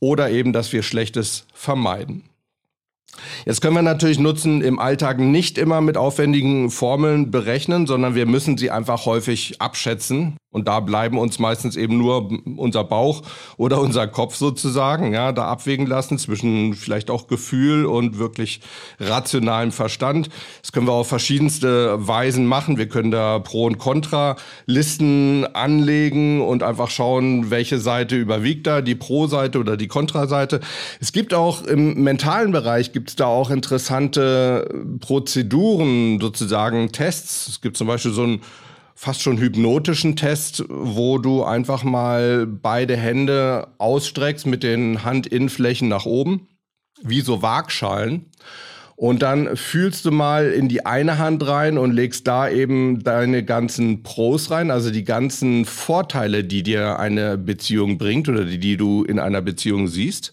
oder 0.00 0.30
eben, 0.30 0.54
dass 0.54 0.72
wir 0.72 0.82
Schlechtes 0.82 1.46
vermeiden. 1.52 2.24
Jetzt 3.44 3.60
können 3.60 3.76
wir 3.76 3.82
natürlich 3.82 4.18
Nutzen 4.18 4.62
im 4.62 4.78
Alltag 4.78 5.18
nicht 5.18 5.58
immer 5.58 5.82
mit 5.82 5.98
aufwendigen 5.98 6.70
Formeln 6.70 7.30
berechnen, 7.30 7.86
sondern 7.86 8.14
wir 8.14 8.24
müssen 8.24 8.56
sie 8.56 8.70
einfach 8.70 9.04
häufig 9.04 9.60
abschätzen. 9.60 10.38
Und 10.54 10.68
da 10.68 10.78
bleiben 10.78 11.18
uns 11.18 11.40
meistens 11.40 11.74
eben 11.74 11.98
nur 11.98 12.30
unser 12.56 12.84
Bauch 12.84 13.22
oder 13.56 13.80
unser 13.80 14.06
Kopf 14.06 14.36
sozusagen, 14.36 15.12
ja, 15.12 15.32
da 15.32 15.46
abwägen 15.46 15.84
lassen 15.84 16.16
zwischen 16.16 16.74
vielleicht 16.74 17.10
auch 17.10 17.26
Gefühl 17.26 17.86
und 17.86 18.20
wirklich 18.20 18.60
rationalem 19.00 19.72
Verstand. 19.72 20.30
Das 20.62 20.70
können 20.70 20.86
wir 20.86 20.92
auf 20.92 21.08
verschiedenste 21.08 22.06
Weisen 22.06 22.46
machen. 22.46 22.78
Wir 22.78 22.88
können 22.88 23.10
da 23.10 23.40
Pro- 23.40 23.66
und 23.66 23.78
Contra-Listen 23.78 25.44
anlegen 25.54 26.40
und 26.40 26.62
einfach 26.62 26.88
schauen, 26.88 27.50
welche 27.50 27.80
Seite 27.80 28.14
überwiegt 28.14 28.68
da, 28.68 28.80
die 28.80 28.94
Pro-Seite 28.94 29.58
oder 29.58 29.76
die 29.76 29.88
Kontra-Seite. 29.88 30.60
Es 31.00 31.10
gibt 31.10 31.34
auch 31.34 31.64
im 31.64 32.04
mentalen 32.04 32.52
Bereich 32.52 32.92
gibt 32.92 33.08
es 33.08 33.16
da 33.16 33.26
auch 33.26 33.50
interessante 33.50 34.68
Prozeduren, 35.00 36.20
sozusagen 36.20 36.92
Tests. 36.92 37.48
Es 37.48 37.60
gibt 37.60 37.76
zum 37.76 37.88
Beispiel 37.88 38.12
so 38.12 38.22
ein 38.22 38.40
fast 38.94 39.22
schon 39.22 39.38
hypnotischen 39.38 40.16
Test, 40.16 40.64
wo 40.68 41.18
du 41.18 41.42
einfach 41.42 41.82
mal 41.82 42.46
beide 42.46 42.96
Hände 42.96 43.68
ausstreckst 43.78 44.46
mit 44.46 44.62
den 44.62 45.04
Handinnenflächen 45.04 45.88
nach 45.88 46.06
oben, 46.06 46.48
wie 47.02 47.20
so 47.20 47.42
Waagschalen. 47.42 48.26
Und 48.96 49.22
dann 49.22 49.56
fühlst 49.56 50.04
du 50.04 50.12
mal 50.12 50.52
in 50.52 50.68
die 50.68 50.86
eine 50.86 51.18
Hand 51.18 51.44
rein 51.46 51.78
und 51.78 51.92
legst 51.92 52.28
da 52.28 52.48
eben 52.48 53.02
deine 53.02 53.44
ganzen 53.44 54.04
Pros 54.04 54.52
rein, 54.52 54.70
also 54.70 54.92
die 54.92 55.02
ganzen 55.02 55.64
Vorteile, 55.64 56.44
die 56.44 56.62
dir 56.62 57.00
eine 57.00 57.36
Beziehung 57.36 57.98
bringt 57.98 58.28
oder 58.28 58.44
die, 58.44 58.58
die 58.58 58.76
du 58.76 59.02
in 59.02 59.18
einer 59.18 59.42
Beziehung 59.42 59.88
siehst. 59.88 60.32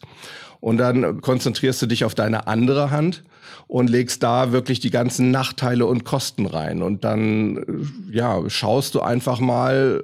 Und 0.59 0.77
dann 0.77 1.21
konzentrierst 1.21 1.81
du 1.81 1.87
dich 1.87 2.05
auf 2.05 2.13
deine 2.13 2.45
andere 2.45 2.91
Hand 2.91 3.23
und 3.67 3.89
legst 3.89 4.23
da 4.23 4.51
wirklich 4.51 4.79
die 4.79 4.91
ganzen 4.91 5.31
Nachteile 5.31 5.85
und 5.85 6.03
Kosten 6.03 6.45
rein. 6.45 6.81
Und 6.81 7.03
dann, 7.03 7.57
äh, 7.57 8.17
ja, 8.17 8.49
schaust 8.49 8.95
du 8.95 9.01
einfach 9.01 9.39
mal, 9.39 10.03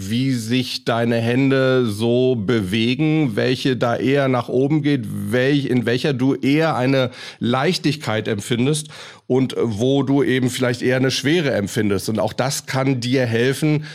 wie 0.00 0.32
sich 0.32 0.84
deine 0.84 1.16
Hände 1.16 1.86
so 1.86 2.36
bewegen, 2.36 3.34
welche 3.34 3.76
da 3.76 3.96
eher 3.96 4.28
nach 4.28 4.48
oben 4.48 4.82
geht, 4.82 5.06
welch, 5.32 5.66
in 5.66 5.86
welcher 5.86 6.12
du 6.12 6.34
eher 6.34 6.76
eine 6.76 7.10
Leichtigkeit 7.40 8.28
empfindest 8.28 8.88
und 9.26 9.56
wo 9.58 10.04
du 10.04 10.22
eben 10.22 10.50
vielleicht 10.50 10.82
eher 10.82 10.98
eine 10.98 11.10
Schwere 11.10 11.50
empfindest. 11.50 12.08
Und 12.08 12.20
auch 12.20 12.32
das 12.32 12.66
kann 12.66 13.00
dir 13.00 13.26
helfen, 13.26 13.86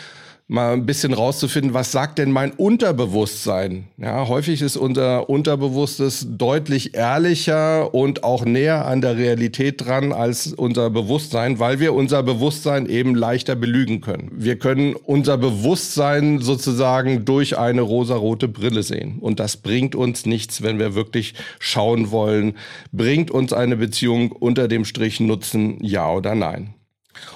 mal 0.48 0.74
ein 0.74 0.86
bisschen 0.86 1.14
rauszufinden, 1.14 1.74
was 1.74 1.92
sagt 1.92 2.20
denn 2.20 2.32
mein 2.32 2.52
Unterbewusstsein? 2.52 3.86
Ja, 3.98 4.28
häufig 4.28 4.62
ist 4.62 4.76
unser 4.76 5.30
Unterbewusstes 5.30 6.28
deutlich 6.30 6.96
ehrlicher 6.96 7.94
und 7.94 8.24
auch 8.24 8.44
näher 8.46 8.86
an 8.86 9.02
der 9.02 9.18
Realität 9.18 9.86
dran 9.86 10.12
als 10.12 10.54
unser 10.54 10.90
Bewusstsein, 10.90 11.60
weil 11.60 11.80
wir 11.80 11.94
unser 11.94 12.24
Bewusstsein 12.24 12.88
eben 12.88 13.16
leichter 13.16 13.56
belügen 13.56 14.02
können. 14.02 14.32
Wir 14.34 14.60
können 14.60 14.96
unser 14.96 15.38
Bewusstsein 15.38 16.40
sozusagen 16.40 17.26
durch 17.26 17.58
eine 17.58 17.82
rosarote 17.82 18.48
Brille 18.48 18.84
sehen. 18.84 19.20
Und 19.20 19.40
das 19.40 19.58
bringt 19.58 19.96
uns 19.96 20.26
nichts, 20.26 20.62
wenn 20.62 20.78
wir 20.78 20.94
wirklich 20.94 21.36
schauen 21.60 22.12
wollen, 22.12 22.58
bringt 22.92 23.32
uns 23.32 23.54
eine 23.54 23.78
Beziehung 23.78 24.32
unter 24.32 24.68
dem 24.68 24.84
Strich 24.84 25.20
Nutzen, 25.20 25.78
ja 25.82 26.12
oder 26.12 26.36
nein? 26.36 26.74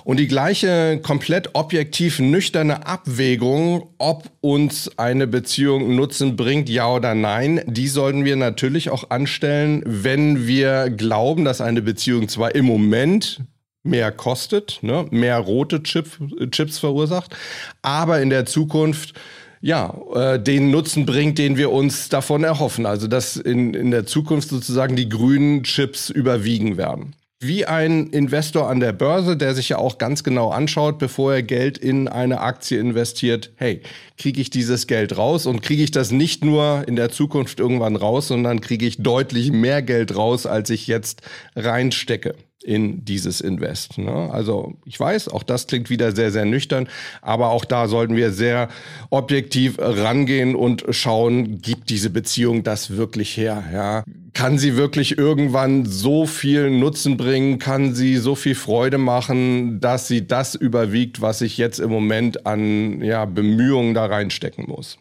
Und 0.03 0.17
die 0.17 0.27
gleiche 0.27 0.99
komplett 1.01 1.49
objektiv 1.53 2.19
nüchterne 2.19 2.85
Abwägung, 2.85 3.89
ob 3.97 4.29
uns 4.41 4.97
eine 4.97 5.27
Beziehung 5.27 5.95
Nutzen 5.95 6.35
bringt, 6.35 6.69
ja 6.69 6.89
oder 6.89 7.15
nein, 7.15 7.61
die 7.65 7.87
sollten 7.87 8.25
wir 8.25 8.35
natürlich 8.35 8.89
auch 8.89 9.09
anstellen, 9.09 9.83
wenn 9.85 10.47
wir 10.47 10.89
glauben, 10.89 11.45
dass 11.45 11.61
eine 11.61 11.81
Beziehung 11.81 12.27
zwar 12.27 12.55
im 12.55 12.65
Moment 12.65 13.41
mehr 13.83 14.11
kostet, 14.11 14.79
ne, 14.81 15.07
mehr 15.11 15.39
rote 15.39 15.83
Chip, 15.83 16.17
Chips 16.51 16.77
verursacht, 16.77 17.35
aber 17.81 18.21
in 18.21 18.29
der 18.29 18.45
Zukunft 18.45 19.13
ja, 19.59 19.97
äh, 20.13 20.39
den 20.39 20.69
Nutzen 20.71 21.05
bringt, 21.05 21.39
den 21.39 21.57
wir 21.57 21.71
uns 21.71 22.09
davon 22.09 22.43
erhoffen. 22.43 22.85
Also 22.85 23.07
dass 23.07 23.37
in, 23.37 23.73
in 23.73 23.91
der 23.91 24.05
Zukunft 24.05 24.49
sozusagen 24.49 24.95
die 24.95 25.09
grünen 25.09 25.63
Chips 25.63 26.09
überwiegen 26.09 26.77
werden 26.77 27.15
wie 27.39 27.65
ein 27.65 28.07
Investor 28.07 28.67
an 28.67 28.79
der 28.79 28.93
Börse, 28.93 29.37
der 29.37 29.53
sich 29.53 29.69
ja 29.69 29.77
auch 29.77 29.99
ganz 29.99 30.23
genau 30.23 30.49
anschaut, 30.49 30.97
bevor 30.97 31.35
er 31.35 31.43
Geld 31.43 31.77
in 31.77 32.07
eine 32.07 32.41
Aktie 32.41 32.79
investiert, 32.79 33.51
hey, 33.57 33.81
kriege 34.17 34.41
ich 34.41 34.49
dieses 34.49 34.87
Geld 34.87 35.17
raus? 35.17 35.45
Und 35.45 35.61
kriege 35.61 35.83
ich 35.83 35.91
das 35.91 36.11
nicht 36.11 36.43
nur 36.43 36.87
in 36.87 36.95
der 36.95 37.09
Zukunft 37.09 37.59
irgendwann 37.59 37.95
raus, 37.95 38.27
sondern 38.27 38.61
kriege 38.61 38.87
ich 38.87 38.97
deutlich 38.97 39.51
mehr 39.51 39.83
Geld 39.83 40.15
raus, 40.15 40.47
als 40.47 40.71
ich 40.71 40.87
jetzt 40.87 41.21
reinstecke 41.55 42.35
in 42.67 43.05
dieses 43.05 43.39
Invest. 43.39 43.97
Ne? 43.97 44.29
Also 44.31 44.73
ich 44.85 44.99
weiß, 44.99 45.29
auch 45.29 45.43
das 45.43 45.67
klingt 45.67 45.89
wieder 45.89 46.13
sehr, 46.13 46.31
sehr 46.31 46.43
nüchtern, 46.43 46.89
aber 47.21 47.49
auch 47.51 47.63
da 47.63 47.87
sollten 47.87 48.15
wir 48.17 48.31
sehr 48.31 48.67
objektiv 49.09 49.77
rangehen 49.79 50.53
und 50.53 50.83
schauen, 50.89 51.61
gibt 51.61 51.89
diese 51.89 52.09
Beziehung 52.09 52.63
das 52.63 52.97
wirklich 52.97 53.37
her? 53.37 53.63
Ja? 53.73 54.03
kann 54.37 54.59
sie 54.59 54.77
wirklich 54.77 55.17
irgendwann 55.17 55.87
so 55.87 56.27
viel 56.27 56.69
Nutzen 56.69 57.17
bringen, 57.17 57.57
kann 57.57 57.95
sie 57.95 58.17
so 58.17 58.35
viel 58.35 58.53
Freude 58.53 58.99
machen, 58.99 59.79
dass 59.79 60.07
sie 60.07 60.27
das 60.27 60.53
überwiegt, 60.53 61.21
was 61.21 61.41
ich 61.41 61.57
jetzt 61.57 61.79
im 61.79 61.89
Moment 61.89 62.45
an 62.45 63.01
ja, 63.01 63.25
Bemühungen 63.25 63.95
da 63.95 64.05
reinstecken 64.05 64.65
muss. 64.67 64.99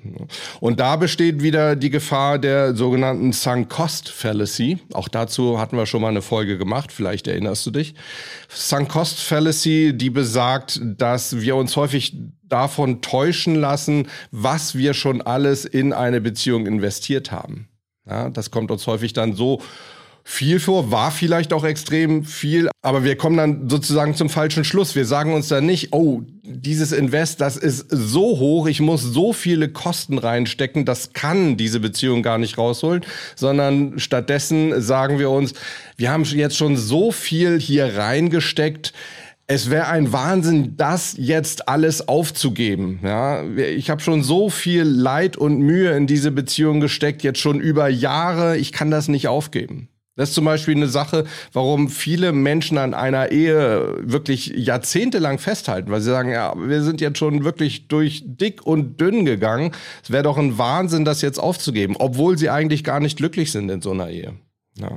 Und 0.59 0.81
da 0.81 0.97
besteht 0.97 1.43
wieder 1.43 1.77
die 1.77 1.91
Gefahr 1.91 2.39
der 2.39 2.75
sogenannten 2.75 3.33
Sunk 3.33 3.69
Cost 3.69 4.09
Fallacy. 4.09 4.79
Auch 4.95 5.09
dazu 5.09 5.61
hatten 5.61 5.77
wir 5.77 5.85
schon 5.85 6.01
mal 6.01 6.09
eine 6.09 6.23
Folge 6.23 6.57
gemacht, 6.57 6.91
vielleicht 6.91 7.29
erinnerst 7.29 7.56
du 7.65 7.71
dich. 7.71 7.95
Sunk 8.49 8.89
Cost 8.89 9.21
Fallacy, 9.21 9.93
die 9.95 10.11
besagt, 10.11 10.81
dass 10.83 11.41
wir 11.41 11.57
uns 11.57 11.77
häufig 11.77 12.17
davon 12.43 13.03
täuschen 13.03 13.55
lassen, 13.55 14.09
was 14.31 14.77
wir 14.77 14.95
schon 14.95 15.23
alles 15.23 15.65
in 15.65 15.93
eine 15.93 16.21
Beziehung 16.21 16.67
investiert 16.67 17.33
haben. 17.33 17.69
Ja, 18.09 18.31
das 18.31 18.51
kommt 18.51 18.71
uns 18.71 18.87
häufig 18.87 19.13
dann 19.13 19.35
so 19.35 19.61
viel 20.29 20.59
vor, 20.59 20.91
war 20.91 21.13
vielleicht 21.13 21.53
auch 21.53 21.65
extrem 21.65 22.25
viel, 22.25 22.69
aber 22.83 23.05
wir 23.05 23.17
kommen 23.17 23.37
dann 23.37 23.69
sozusagen 23.69 24.17
zum 24.17 24.29
falschen 24.29 24.65
Schluss. 24.65 24.97
Wir 24.97 25.07
sagen 25.07 25.33
uns 25.33 25.47
dann 25.47 25.67
nicht, 25.67 25.93
oh, 25.93 26.23
dieses 26.47 26.93
Invest, 26.93 27.41
das 27.41 27.57
ist 27.57 27.87
so 27.91 28.39
hoch, 28.39 28.67
ich 28.67 28.81
muss 28.81 29.03
so 29.03 29.33
viele 29.33 29.69
Kosten 29.69 30.19
reinstecken, 30.19 30.85
das 30.85 31.13
kann 31.13 31.57
diese 31.57 31.81
Beziehung 31.81 32.23
gar 32.23 32.39
nicht 32.39 32.59
rausholen, 32.59 33.05
sondern 33.35 33.99
stattdessen 33.99 34.81
sagen 34.81 35.19
wir 35.19 35.31
uns, 35.31 35.55
wir 35.97 36.11
haben 36.11 36.25
jetzt 36.25 36.57
schon 36.57 36.77
so 36.77 37.11
viel 37.11 37.61
hier 37.61 37.97
reingesteckt, 37.97 38.93
es 39.49 39.71
wäre 39.71 39.87
ein 39.89 40.13
Wahnsinn, 40.13 40.77
das 40.77 41.15
jetzt 41.17 41.69
alles 41.69 42.09
aufzugeben. 42.09 42.99
Ja, 43.05 43.45
ich 43.45 43.91
habe 43.91 44.01
schon 44.01 44.25
so 44.25 44.51
viel 44.51 44.83
Leid 44.83 45.37
und 45.37 45.61
Mühe 45.61 45.97
in 45.97 46.09
diese 46.09 46.33
Beziehung 46.33 46.81
gesteckt, 46.81 47.23
jetzt 47.23 47.39
schon 47.39 47.61
über 47.61 47.89
Jahre. 47.89 48.57
Ich 48.57 48.73
kann 48.73 48.91
das 48.91 49.07
nicht 49.07 49.29
aufgeben. 49.29 49.89
Das 50.17 50.31
ist 50.31 50.35
zum 50.35 50.47
Beispiel 50.47 50.75
eine 50.75 50.89
Sache, 50.89 51.25
warum 51.53 51.89
viele 51.89 52.33
Menschen 52.33 52.79
an 52.79 52.95
einer 52.95 53.31
Ehe 53.31 53.99
wirklich 54.01 54.47
jahrzehntelang 54.49 55.39
festhalten, 55.39 55.91
weil 55.91 56.01
sie 56.01 56.11
sagen, 56.11 56.31
ja, 56.31 56.55
wir 56.57 56.83
sind 56.83 57.03
jetzt 57.03 57.19
schon 57.19 57.45
wirklich 57.45 57.89
durch 57.89 58.23
dick 58.25 58.67
und 58.67 58.99
dünn 59.01 59.27
gegangen. 59.27 59.73
Es 60.03 60.11
wäre 60.11 60.23
doch 60.23 60.39
ein 60.39 60.57
Wahnsinn, 60.57 61.05
das 61.05 61.21
jetzt 61.21 61.39
aufzugeben, 61.39 61.97
obwohl 61.99 62.39
sie 62.39 62.49
eigentlich 62.49 62.83
gar 62.83 63.01
nicht 63.01 63.19
glücklich 63.19 63.53
sind 63.53 63.71
in 63.71 63.83
so 63.83 63.91
einer 63.91 64.09
Ehe. 64.09 64.35
Ja. 64.79 64.91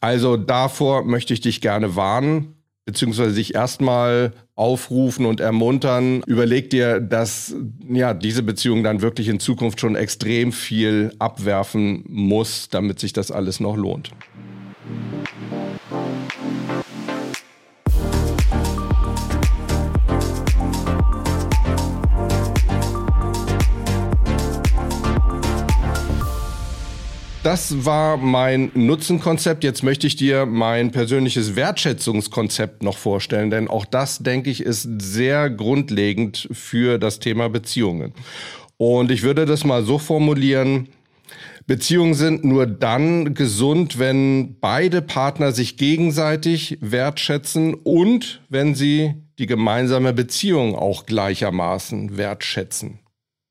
Also 0.00 0.36
davor 0.36 1.04
möchte 1.04 1.32
ich 1.32 1.40
dich 1.40 1.60
gerne 1.60 1.94
warnen 1.94 2.56
beziehungsweise 2.84 3.30
sich 3.30 3.54
erstmal 3.54 4.32
aufrufen 4.54 5.26
und 5.26 5.40
ermuntern. 5.40 6.22
Überleg 6.26 6.70
dir, 6.70 7.00
dass 7.00 7.54
ja 7.88 8.14
diese 8.14 8.42
Beziehung 8.42 8.84
dann 8.84 9.02
wirklich 9.02 9.28
in 9.28 9.40
Zukunft 9.40 9.80
schon 9.80 9.96
extrem 9.96 10.52
viel 10.52 11.12
abwerfen 11.18 12.04
muss, 12.06 12.68
damit 12.68 13.00
sich 13.00 13.12
das 13.12 13.30
alles 13.30 13.60
noch 13.60 13.76
lohnt. 13.76 14.10
Das 27.44 27.84
war 27.84 28.16
mein 28.16 28.70
Nutzenkonzept. 28.72 29.64
Jetzt 29.64 29.82
möchte 29.82 30.06
ich 30.06 30.16
dir 30.16 30.46
mein 30.46 30.92
persönliches 30.92 31.56
Wertschätzungskonzept 31.56 32.82
noch 32.82 32.96
vorstellen, 32.96 33.50
denn 33.50 33.68
auch 33.68 33.84
das, 33.84 34.20
denke 34.20 34.48
ich, 34.48 34.62
ist 34.62 34.88
sehr 35.02 35.50
grundlegend 35.50 36.48
für 36.52 36.98
das 36.98 37.18
Thema 37.18 37.50
Beziehungen. 37.50 38.14
Und 38.78 39.10
ich 39.10 39.22
würde 39.22 39.44
das 39.44 39.62
mal 39.64 39.84
so 39.84 39.98
formulieren, 39.98 40.88
Beziehungen 41.66 42.14
sind 42.14 42.44
nur 42.44 42.66
dann 42.66 43.34
gesund, 43.34 43.98
wenn 43.98 44.58
beide 44.58 45.02
Partner 45.02 45.52
sich 45.52 45.76
gegenseitig 45.76 46.78
wertschätzen 46.80 47.74
und 47.74 48.40
wenn 48.48 48.74
sie 48.74 49.16
die 49.38 49.46
gemeinsame 49.46 50.14
Beziehung 50.14 50.74
auch 50.76 51.04
gleichermaßen 51.04 52.16
wertschätzen. 52.16 53.00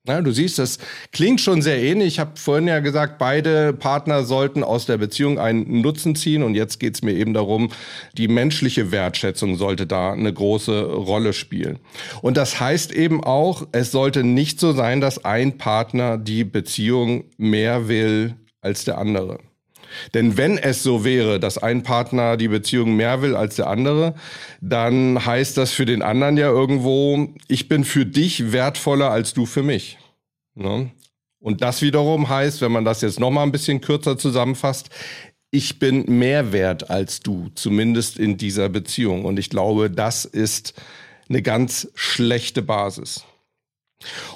Na, 0.05 0.19
du 0.19 0.33
siehst, 0.33 0.59
das 0.59 0.79
klingt 1.13 1.39
schon 1.39 1.61
sehr 1.61 1.81
ähnlich. 1.81 2.15
Ich 2.15 2.19
habe 2.19 2.31
vorhin 2.35 2.67
ja 2.67 2.79
gesagt, 2.79 3.17
beide 3.19 3.71
Partner 3.71 4.25
sollten 4.25 4.61
aus 4.61 4.85
der 4.85 4.97
Beziehung 4.97 5.39
einen 5.39 5.79
Nutzen 5.79 6.17
ziehen. 6.17 6.43
Und 6.43 6.55
jetzt 6.55 6.81
geht 6.81 6.95
es 6.95 7.03
mir 7.03 7.13
eben 7.13 7.33
darum, 7.33 7.71
die 8.17 8.27
menschliche 8.27 8.91
Wertschätzung 8.91 9.55
sollte 9.55 9.87
da 9.87 10.11
eine 10.11 10.33
große 10.33 10.83
Rolle 10.83 11.31
spielen. 11.31 11.79
Und 12.21 12.35
das 12.35 12.59
heißt 12.59 12.91
eben 12.91 13.23
auch, 13.23 13.65
es 13.71 13.91
sollte 13.91 14.25
nicht 14.25 14.59
so 14.59 14.73
sein, 14.73 14.99
dass 14.99 15.23
ein 15.23 15.57
Partner 15.57 16.17
die 16.17 16.43
Beziehung 16.43 17.23
mehr 17.37 17.87
will 17.87 18.35
als 18.59 18.83
der 18.83 18.97
andere. 18.97 19.39
Denn 20.13 20.37
wenn 20.37 20.57
es 20.57 20.83
so 20.83 21.03
wäre, 21.03 21.39
dass 21.39 21.57
ein 21.57 21.83
Partner 21.83 22.37
die 22.37 22.47
Beziehung 22.47 22.95
mehr 22.95 23.21
will 23.21 23.35
als 23.35 23.55
der 23.55 23.67
andere, 23.67 24.15
dann 24.61 25.25
heißt 25.25 25.57
das 25.57 25.71
für 25.71 25.85
den 25.85 26.01
anderen 26.01 26.37
ja 26.37 26.49
irgendwo, 26.49 27.29
ich 27.47 27.67
bin 27.67 27.83
für 27.83 28.05
dich 28.05 28.51
wertvoller 28.51 29.11
als 29.11 29.33
du 29.33 29.45
für 29.45 29.63
mich. 29.63 29.97
Ne? 30.55 30.91
Und 31.39 31.61
das 31.61 31.81
wiederum 31.81 32.29
heißt, 32.29 32.61
wenn 32.61 32.71
man 32.71 32.85
das 32.85 33.01
jetzt 33.01 33.19
nochmal 33.19 33.45
ein 33.45 33.51
bisschen 33.51 33.81
kürzer 33.81 34.17
zusammenfasst, 34.17 34.89
ich 35.51 35.77
bin 35.77 36.05
mehr 36.17 36.51
wert 36.51 36.89
als 36.89 37.19
du, 37.19 37.49
zumindest 37.53 38.17
in 38.17 38.37
dieser 38.37 38.69
Beziehung. 38.69 39.25
Und 39.25 39.37
ich 39.37 39.49
glaube, 39.49 39.91
das 39.91 40.25
ist 40.25 40.73
eine 41.29 41.41
ganz 41.41 41.91
schlechte 41.93 42.61
Basis. 42.61 43.23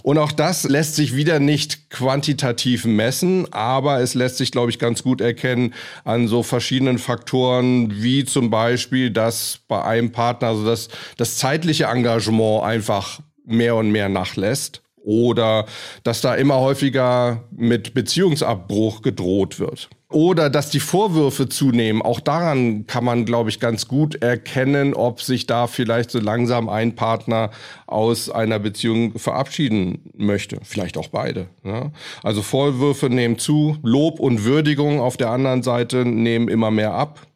Und 0.04 0.18
auch 0.18 0.32
das 0.32 0.64
lässt 0.64 0.96
sich 0.96 1.16
wieder 1.16 1.40
nicht 1.40 1.90
quantitativ 1.90 2.86
messen, 2.86 3.52
aber 3.52 4.00
es 4.00 4.14
lässt 4.14 4.38
sich, 4.38 4.52
glaube 4.52 4.72
ich, 4.72 4.80
ganz 4.80 5.04
gut 5.04 5.22
erkennen 5.22 5.74
an 6.06 6.28
so 6.28 6.44
verschiedenen 6.44 6.98
Faktoren, 6.98 8.02
wie 8.02 8.24
zum 8.24 8.50
Beispiel, 8.50 9.12
dass 9.12 9.60
bei 9.68 9.84
einem 9.84 10.12
Partner 10.12 10.50
also 10.50 10.66
das, 10.66 10.88
das 11.18 11.38
zeitliche 11.38 11.86
Engagement 11.86 12.64
einfach 12.64 13.20
mehr 13.46 13.76
und 13.76 13.92
mehr 13.92 14.10
nachlässt 14.10 14.82
oder 14.96 15.66
dass 16.04 16.22
da 16.22 16.36
immer 16.36 16.60
häufiger 16.60 17.46
mit 17.52 17.94
Beziehungsabbruch 17.94 19.02
gedroht 19.02 19.60
wird. 19.60 19.90
Oder 20.10 20.50
dass 20.50 20.70
die 20.70 20.80
Vorwürfe 20.80 21.50
zunehmen. 21.50 22.02
Auch 22.02 22.22
daran 22.22 22.88
kann 22.88 23.04
man, 23.04 23.26
glaube 23.26 23.50
ich, 23.50 23.60
ganz 23.60 23.90
gut 23.90 24.16
erkennen, 24.16 24.94
ob 24.94 25.22
sich 25.22 25.48
da 25.48 25.68
vielleicht 25.68 26.12
so 26.12 26.20
langsam 26.20 26.70
ein 26.70 26.96
Partner 26.96 27.52
aus 27.88 28.30
einer 28.30 28.58
Beziehung 28.58 29.20
verabschieden 29.20 30.10
möchte. 30.16 30.60
Vielleicht 30.64 30.98
auch 30.98 31.10
beide. 31.10 31.48
Ja? 31.66 31.92
Also 32.24 32.42
Vorwürfe 32.42 33.10
nehmen 33.10 33.38
zu, 33.38 33.78
Lob 33.84 34.22
und 34.22 34.46
Würdigung 34.46 35.02
auf 35.02 35.17
der 35.17 35.30
anderen 35.30 35.62
Seite 35.62 36.06
nehmen 36.06 36.48
immer 36.48 36.72
mehr 36.72 36.93
ab. 36.93 37.28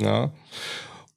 Ja? 0.00 0.30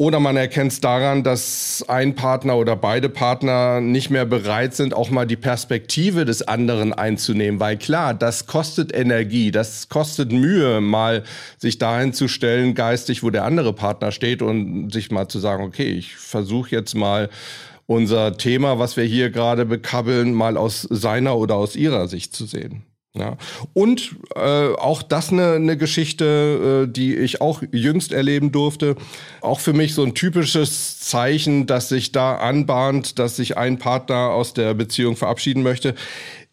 Oder 0.01 0.21
man 0.21 0.37
erkennt 0.37 0.71
es 0.71 0.79
daran, 0.79 1.23
dass 1.23 1.83
ein 1.89 2.15
Partner 2.15 2.55
oder 2.55 2.77
beide 2.77 3.09
Partner 3.09 3.81
nicht 3.81 4.09
mehr 4.09 4.23
bereit 4.23 4.73
sind, 4.73 4.93
auch 4.93 5.09
mal 5.09 5.27
die 5.27 5.35
Perspektive 5.35 6.23
des 6.23 6.41
anderen 6.41 6.93
einzunehmen. 6.93 7.59
Weil 7.59 7.75
klar, 7.75 8.13
das 8.13 8.45
kostet 8.45 8.95
Energie, 8.95 9.51
das 9.51 9.89
kostet 9.89 10.31
Mühe, 10.31 10.79
mal 10.79 11.23
sich 11.57 11.79
dahin 11.79 12.13
zu 12.13 12.29
stellen, 12.29 12.75
geistig, 12.75 13.23
wo 13.23 13.29
der 13.29 13.43
andere 13.43 13.73
Partner 13.73 14.13
steht 14.13 14.41
und 14.41 14.89
sich 14.89 15.11
mal 15.11 15.27
zu 15.27 15.39
sagen, 15.39 15.65
okay, 15.65 15.91
ich 15.91 16.15
versuche 16.15 16.71
jetzt 16.71 16.95
mal 16.95 17.29
unser 17.85 18.37
Thema, 18.37 18.79
was 18.79 18.95
wir 18.95 19.03
hier 19.03 19.31
gerade 19.31 19.65
bekabbeln, 19.65 20.31
mal 20.31 20.55
aus 20.55 20.83
seiner 20.89 21.35
oder 21.35 21.55
aus 21.55 21.75
ihrer 21.75 22.07
Sicht 22.07 22.33
zu 22.33 22.45
sehen. 22.45 22.85
Ja. 23.15 23.37
Und 23.73 24.15
äh, 24.35 24.39
auch 24.39 25.01
das 25.01 25.31
eine, 25.31 25.53
eine 25.53 25.77
Geschichte, 25.77 26.85
äh, 26.87 26.91
die 26.91 27.15
ich 27.15 27.41
auch 27.41 27.63
jüngst 27.71 28.13
erleben 28.13 28.51
durfte. 28.51 28.95
Auch 29.41 29.59
für 29.59 29.73
mich 29.73 29.95
so 29.95 30.03
ein 30.03 30.13
typisches 30.13 30.99
Zeichen, 30.99 31.65
dass 31.65 31.89
sich 31.89 32.11
da 32.11 32.35
anbahnt, 32.35 33.17
dass 33.17 33.35
sich 33.35 33.57
ein 33.57 33.79
Partner 33.79 34.29
aus 34.29 34.53
der 34.53 34.75
Beziehung 34.75 35.15
verabschieden 35.15 35.63
möchte, 35.63 35.95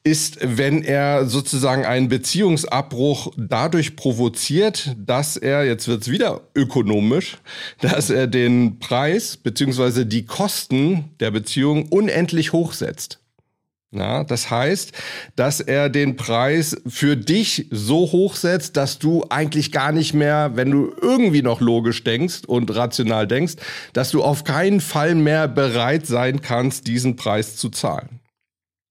ist, 0.02 0.38
wenn 0.40 0.82
er 0.82 1.26
sozusagen 1.26 1.84
einen 1.84 2.08
Beziehungsabbruch 2.08 3.32
dadurch 3.36 3.96
provoziert, 3.96 4.94
dass 4.96 5.36
er, 5.36 5.66
jetzt 5.66 5.88
wird's 5.88 6.08
wieder 6.08 6.42
ökonomisch, 6.54 7.38
dass 7.80 8.08
er 8.08 8.28
den 8.28 8.78
Preis 8.78 9.36
beziehungsweise 9.36 10.06
die 10.06 10.24
Kosten 10.24 11.10
der 11.18 11.32
Beziehung 11.32 11.88
unendlich 11.88 12.52
hochsetzt. 12.52 13.18
Ja, 13.92 14.25
das 14.25 14.51
heißt, 14.51 14.92
dass 15.37 15.61
er 15.61 15.88
den 15.88 16.16
Preis 16.16 16.77
für 16.87 17.16
dich 17.16 17.68
so 17.70 18.11
hoch 18.11 18.35
setzt, 18.35 18.77
dass 18.77 18.99
du 18.99 19.25
eigentlich 19.31 19.70
gar 19.70 19.92
nicht 19.92 20.12
mehr, 20.12 20.53
wenn 20.55 20.70
du 20.70 20.92
irgendwie 21.01 21.42
noch 21.42 21.61
logisch 21.61 22.03
denkst 22.03 22.42
und 22.46 22.75
rational 22.75 23.29
denkst, 23.29 23.55
dass 23.92 24.11
du 24.11 24.25
auf 24.25 24.42
keinen 24.42 24.81
Fall 24.81 25.14
mehr 25.14 25.46
bereit 25.46 26.07
sein 26.07 26.40
kannst, 26.40 26.88
diesen 26.88 27.14
Preis 27.14 27.57
zu 27.57 27.70
zahlen. 27.70 28.20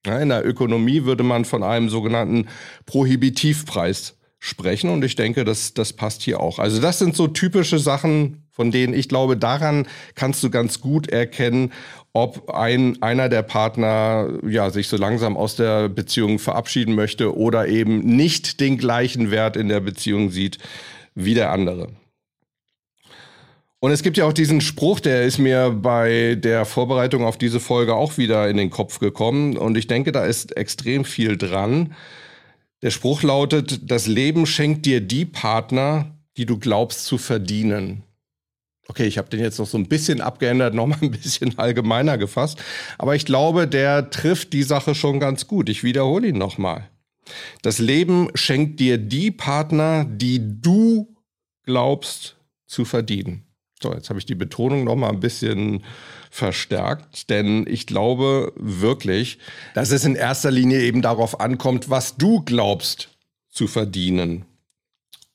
Ja, 0.05 0.19
in 0.19 0.29
der 0.29 0.45
Ökonomie 0.45 1.03
würde 1.03 1.23
man 1.23 1.45
von 1.45 1.63
einem 1.63 1.89
sogenannten 1.89 2.47
Prohibitivpreis 2.85 4.15
sprechen 4.45 4.91
und 4.91 5.03
ich 5.03 5.15
denke, 5.15 5.43
das, 5.43 5.73
das 5.73 5.93
passt 5.93 6.21
hier 6.21 6.39
auch. 6.39 6.59
Also 6.59 6.79
das 6.79 6.99
sind 6.99 7.15
so 7.15 7.27
typische 7.27 7.79
Sachen, 7.79 8.43
von 8.51 8.69
denen 8.69 8.93
ich 8.93 9.09
glaube, 9.09 9.37
daran 9.37 9.87
kannst 10.13 10.43
du 10.43 10.51
ganz 10.51 10.81
gut 10.81 11.09
erkennen, 11.09 11.73
ob 12.13 12.51
ein, 12.51 13.01
einer 13.01 13.27
der 13.27 13.41
Partner 13.41 14.29
ja, 14.47 14.69
sich 14.69 14.87
so 14.87 14.97
langsam 14.97 15.35
aus 15.35 15.55
der 15.55 15.89
Beziehung 15.89 16.37
verabschieden 16.37 16.93
möchte 16.93 17.35
oder 17.35 17.67
eben 17.67 17.99
nicht 18.01 18.59
den 18.59 18.77
gleichen 18.77 19.31
Wert 19.31 19.57
in 19.57 19.67
der 19.67 19.79
Beziehung 19.79 20.29
sieht 20.29 20.59
wie 21.15 21.33
der 21.33 21.51
andere. 21.51 21.87
Und 23.79 23.91
es 23.91 24.03
gibt 24.03 24.17
ja 24.17 24.25
auch 24.25 24.33
diesen 24.33 24.61
Spruch, 24.61 24.99
der 24.99 25.23
ist 25.23 25.39
mir 25.39 25.71
bei 25.71 26.35
der 26.35 26.65
Vorbereitung 26.65 27.25
auf 27.25 27.37
diese 27.37 27.59
Folge 27.59 27.95
auch 27.95 28.17
wieder 28.17 28.47
in 28.47 28.57
den 28.57 28.69
Kopf 28.69 28.99
gekommen. 28.99 29.57
Und 29.57 29.75
ich 29.75 29.87
denke, 29.87 30.11
da 30.11 30.23
ist 30.23 30.55
extrem 30.55 31.03
viel 31.03 31.35
dran. 31.35 31.95
Der 32.81 32.91
Spruch 32.91 33.23
lautet, 33.23 33.89
das 33.89 34.07
Leben 34.07 34.45
schenkt 34.45 34.85
dir 34.85 35.01
die 35.01 35.25
Partner, 35.25 36.15
die 36.37 36.45
du 36.45 36.57
glaubst 36.59 37.05
zu 37.05 37.17
verdienen. 37.17 38.03
Okay, 38.87 39.05
ich 39.05 39.17
habe 39.17 39.29
den 39.29 39.39
jetzt 39.39 39.57
noch 39.57 39.65
so 39.65 39.77
ein 39.77 39.87
bisschen 39.87 40.21
abgeändert, 40.21 40.73
noch 40.73 40.85
mal 40.85 40.99
ein 41.01 41.11
bisschen 41.11 41.57
allgemeiner 41.57 42.17
gefasst, 42.17 42.61
aber 42.97 43.15
ich 43.15 43.25
glaube, 43.25 43.67
der 43.67 44.09
trifft 44.09 44.53
die 44.53 44.63
Sache 44.63 44.93
schon 44.93 45.19
ganz 45.19 45.47
gut. 45.47 45.69
Ich 45.69 45.83
wiederhole 45.83 46.27
ihn 46.27 46.37
noch 46.37 46.57
mal. 46.57 46.89
Das 47.63 47.79
Leben 47.79 48.29
schenkt 48.35 48.79
dir 48.79 48.99
die 48.99 49.31
Partner, 49.31 50.05
die 50.05 50.39
du 50.61 51.15
glaubst 51.63 52.37
zu 52.67 52.85
verdienen. 52.85 53.44
So, 53.81 53.93
jetzt 53.93 54.09
habe 54.09 54.19
ich 54.19 54.25
die 54.25 54.35
Betonung 54.35 54.83
noch 54.85 54.95
mal 54.95 55.09
ein 55.09 55.19
bisschen 55.19 55.83
verstärkt, 56.31 57.29
denn 57.29 57.65
ich 57.67 57.87
glaube 57.87 58.53
wirklich, 58.55 59.37
dass 59.73 59.91
es 59.91 60.05
in 60.05 60.15
erster 60.15 60.51
Linie 60.51 60.81
eben 60.81 61.01
darauf 61.01 61.39
ankommt, 61.39 61.89
was 61.89 62.17
du 62.17 62.41
glaubst 62.41 63.09
zu 63.49 63.67
verdienen. 63.67 64.45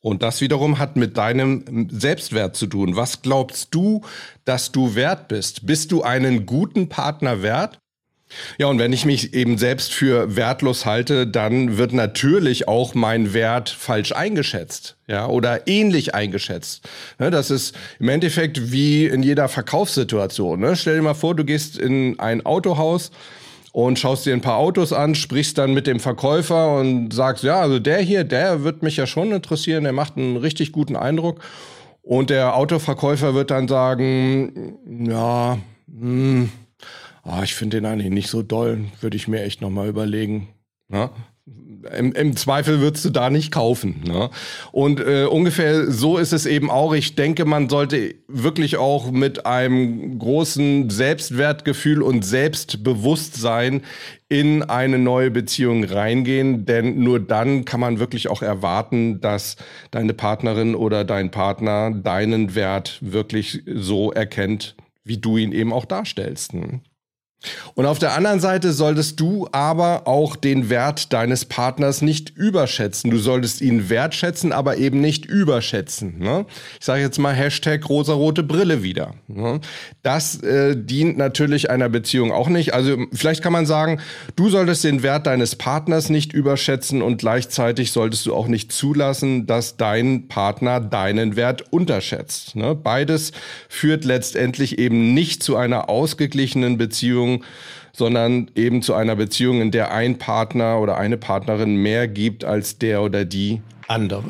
Und 0.03 0.23
das 0.23 0.41
wiederum 0.41 0.79
hat 0.79 0.97
mit 0.97 1.19
deinem 1.19 1.89
Selbstwert 1.91 2.57
zu 2.57 2.67
tun. 2.67 2.97
Was 2.97 3.21
glaubst 3.21 3.75
du, 3.75 4.03
dass 4.47 4.73
du 4.73 4.95
wert 4.95 5.29
bist? 5.29 5.67
Bist 5.67 5.93
du 5.93 6.03
einen 6.03 6.47
guten 6.47 6.89
Partner 6.89 7.43
wert? 7.43 7.79
Ja, 8.59 8.67
und 8.67 8.79
wenn 8.79 8.93
ich 8.93 9.05
mich 9.05 9.35
eben 9.35 9.59
selbst 9.59 9.93
für 9.93 10.37
wertlos 10.37 10.87
halte, 10.87 11.27
dann 11.27 11.79
wird 11.79 11.93
natürlich 11.93 12.69
auch 12.69 12.95
mein 12.95 13.35
Wert 13.35 13.69
falsch 13.69 14.13
eingeschätzt, 14.13 14.97
ja, 15.07 15.27
oder 15.27 15.67
ähnlich 15.67 16.15
eingeschätzt. 16.15 16.89
Das 17.19 17.51
ist 17.51 17.75
im 17.99 18.09
Endeffekt 18.09 18.73
wie 18.73 19.07
in 19.07 19.23
jeder 19.23 19.49
Verkaufssituation. 19.49 20.61
Ne? 20.61 20.77
Stell 20.77 20.97
dir 20.97 21.03
mal 21.03 21.15
vor, 21.15 21.35
du 21.35 21.45
gehst 21.45 21.79
in 21.79 22.19
ein 22.19 22.45
Autohaus 22.47 23.11
und 23.73 23.99
schaust 23.99 24.27
dir 24.27 24.35
ein 24.35 24.41
paar 24.41 24.57
Autos 24.57 24.93
an, 24.93 25.15
sprichst 25.15 25.59
dann 25.59 25.75
mit 25.75 25.87
dem 25.87 26.01
Verkäufer 26.01 26.75
und 26.77 27.13
sagst, 27.13 27.45
ja, 27.45 27.61
also 27.61 27.79
der 27.79 27.99
hier, 27.99 28.25
der 28.25 28.65
wird 28.65 28.83
mich 28.83 28.97
ja 28.97 29.07
schon 29.07 29.33
interessieren, 29.33 29.85
der 29.85 29.93
macht 29.93 30.17
einen 30.17 30.37
richtig 30.37 30.73
guten 30.73 30.97
Eindruck. 30.97 31.41
Und 32.03 32.31
der 32.31 32.57
Autoverkäufer 32.57 33.35
wird 33.35 33.51
dann 33.51 33.69
sagen, 33.69 34.79
ja, 35.09 35.59
mh, 35.87 36.49
oh, 37.25 37.41
ich 37.43 37.55
finde 37.55 37.81
den 37.81 37.87
eigentlich 37.87 38.11
nicht 38.11 38.31
so 38.31 38.43
doll, 38.43 38.85
würde 39.01 39.17
ich 39.17 39.29
mir 39.29 39.43
echt 39.43 39.61
nochmal 39.61 39.89
überlegen. 39.89 40.49
Ja? 40.93 41.11
Im, 41.97 42.13
Im, 42.13 42.37
Zweifel 42.37 42.81
würdest 42.81 43.07
du 43.07 43.11
da 43.11 43.31
nicht 43.31 43.51
kaufen. 43.51 44.03
Ne? 44.07 44.29
Und 44.71 45.01
äh, 45.01 45.25
ungefähr 45.25 45.91
so 45.91 46.19
ist 46.19 46.33
es 46.33 46.45
eben 46.45 46.71
auch. 46.71 46.93
Ich 46.93 47.15
denke, 47.15 47.47
man 47.47 47.71
sollte 47.71 48.15
wirklich 48.29 48.77
auch 48.77 49.11
mit 49.11 49.47
einem 49.47 50.19
großen 50.19 50.91
Selbstwertgefühl 50.91 52.03
und 52.03 52.25
Selbstbewusstsein 52.25 53.83
in 54.29 54.63
eine 54.63 54.99
neue 54.99 55.31
Beziehung 55.31 55.85
reingehen, 55.85 56.67
denn 56.67 57.03
nur 57.03 57.19
dann 57.19 57.65
kann 57.65 57.81
man 57.81 57.99
wirklich 57.99 58.29
auch 58.29 58.43
erwarten, 58.43 59.21
dass 59.21 59.57
deine 59.91 60.13
Partnerin 60.13 60.75
oder 60.75 61.05
dein 61.05 61.31
Partner 61.31 61.91
deinen 61.91 62.55
Wert 62.55 62.99
wirklich 63.01 63.63
so 63.67 64.13
erkennt, 64.13 64.77
wie 65.03 65.17
du 65.17 65.39
ihn 65.39 65.53
eben 65.53 65.73
auch 65.73 65.87
darstellst. 65.87 66.53
Ne? 66.53 66.81
Und 67.75 67.87
auf 67.87 67.99
der 67.99 68.15
anderen 68.15 68.39
Seite 68.39 68.73
solltest 68.73 69.19
du 69.19 69.49
aber 69.53 70.07
auch 70.07 70.37
den 70.37 70.69
Wert 70.69 71.13
deines 71.13 71.47
Partners 71.47 72.03
nicht 72.03 72.37
überschätzen. 72.37 73.11
Du 73.11 73.17
solltest 73.17 73.63
ihn 73.63 73.89
wertschätzen, 73.89 74.53
aber 74.53 74.77
eben 74.77 75.01
nicht 75.01 75.25
überschätzen. 75.25 76.19
Ne? 76.19 76.45
Ich 76.79 76.85
sage 76.85 77.01
jetzt 77.01 77.19
mal 77.19 77.35
Hashtag 77.35 77.89
rosarote 77.89 78.43
Brille 78.43 78.83
wieder. 78.83 79.15
Ne? 79.27 79.61
Das 80.03 80.43
äh, 80.43 80.77
dient 80.77 81.17
natürlich 81.17 81.71
einer 81.71 81.89
Beziehung 81.89 82.31
auch 82.31 82.49
nicht. 82.49 82.75
Also 82.75 82.99
vielleicht 83.13 83.43
kann 83.43 83.53
man 83.53 83.65
sagen, 83.65 84.01
du 84.37 84.51
solltest 84.51 84.85
den 84.85 85.03
Wert 85.03 85.27
deines 85.27 85.57
Partners 85.57 86.11
nicht 86.11 86.35
überschätzen 86.35 87.01
und 87.01 87.19
gleichzeitig 87.19 87.93
solltest 87.93 88.27
du 88.27 88.35
auch 88.35 88.49
nicht 88.49 88.71
zulassen, 88.71 89.47
dass 89.47 89.79
dein 89.79 90.29
Partner 90.29 90.81
deinen 90.81 91.37
Wert 91.37 91.73
unterschätzt. 91.73 92.55
Ne? 92.55 92.75
Beides 92.75 93.33
führt 93.71 94.05
letztendlich 94.05 94.79
eben 94.79 95.15
nicht 95.15 95.43
zu 95.43 95.57
einer 95.57 95.89
ausgeglichenen 95.89 96.77
Beziehung 96.77 97.30
Beziehung, 97.39 97.45
sondern 97.93 98.51
eben 98.55 98.83
zu 98.83 98.95
einer 98.95 99.17
Beziehung, 99.17 99.61
in 99.61 99.71
der 99.71 99.93
ein 99.93 100.19
Partner 100.19 100.81
oder 100.81 100.97
eine 100.97 101.17
Partnerin 101.17 101.77
mehr 101.77 102.09
gibt 102.09 102.45
als 102.45 102.79
der 102.79 103.03
oder 103.03 103.25
die 103.25 103.61
andere. 103.89 104.25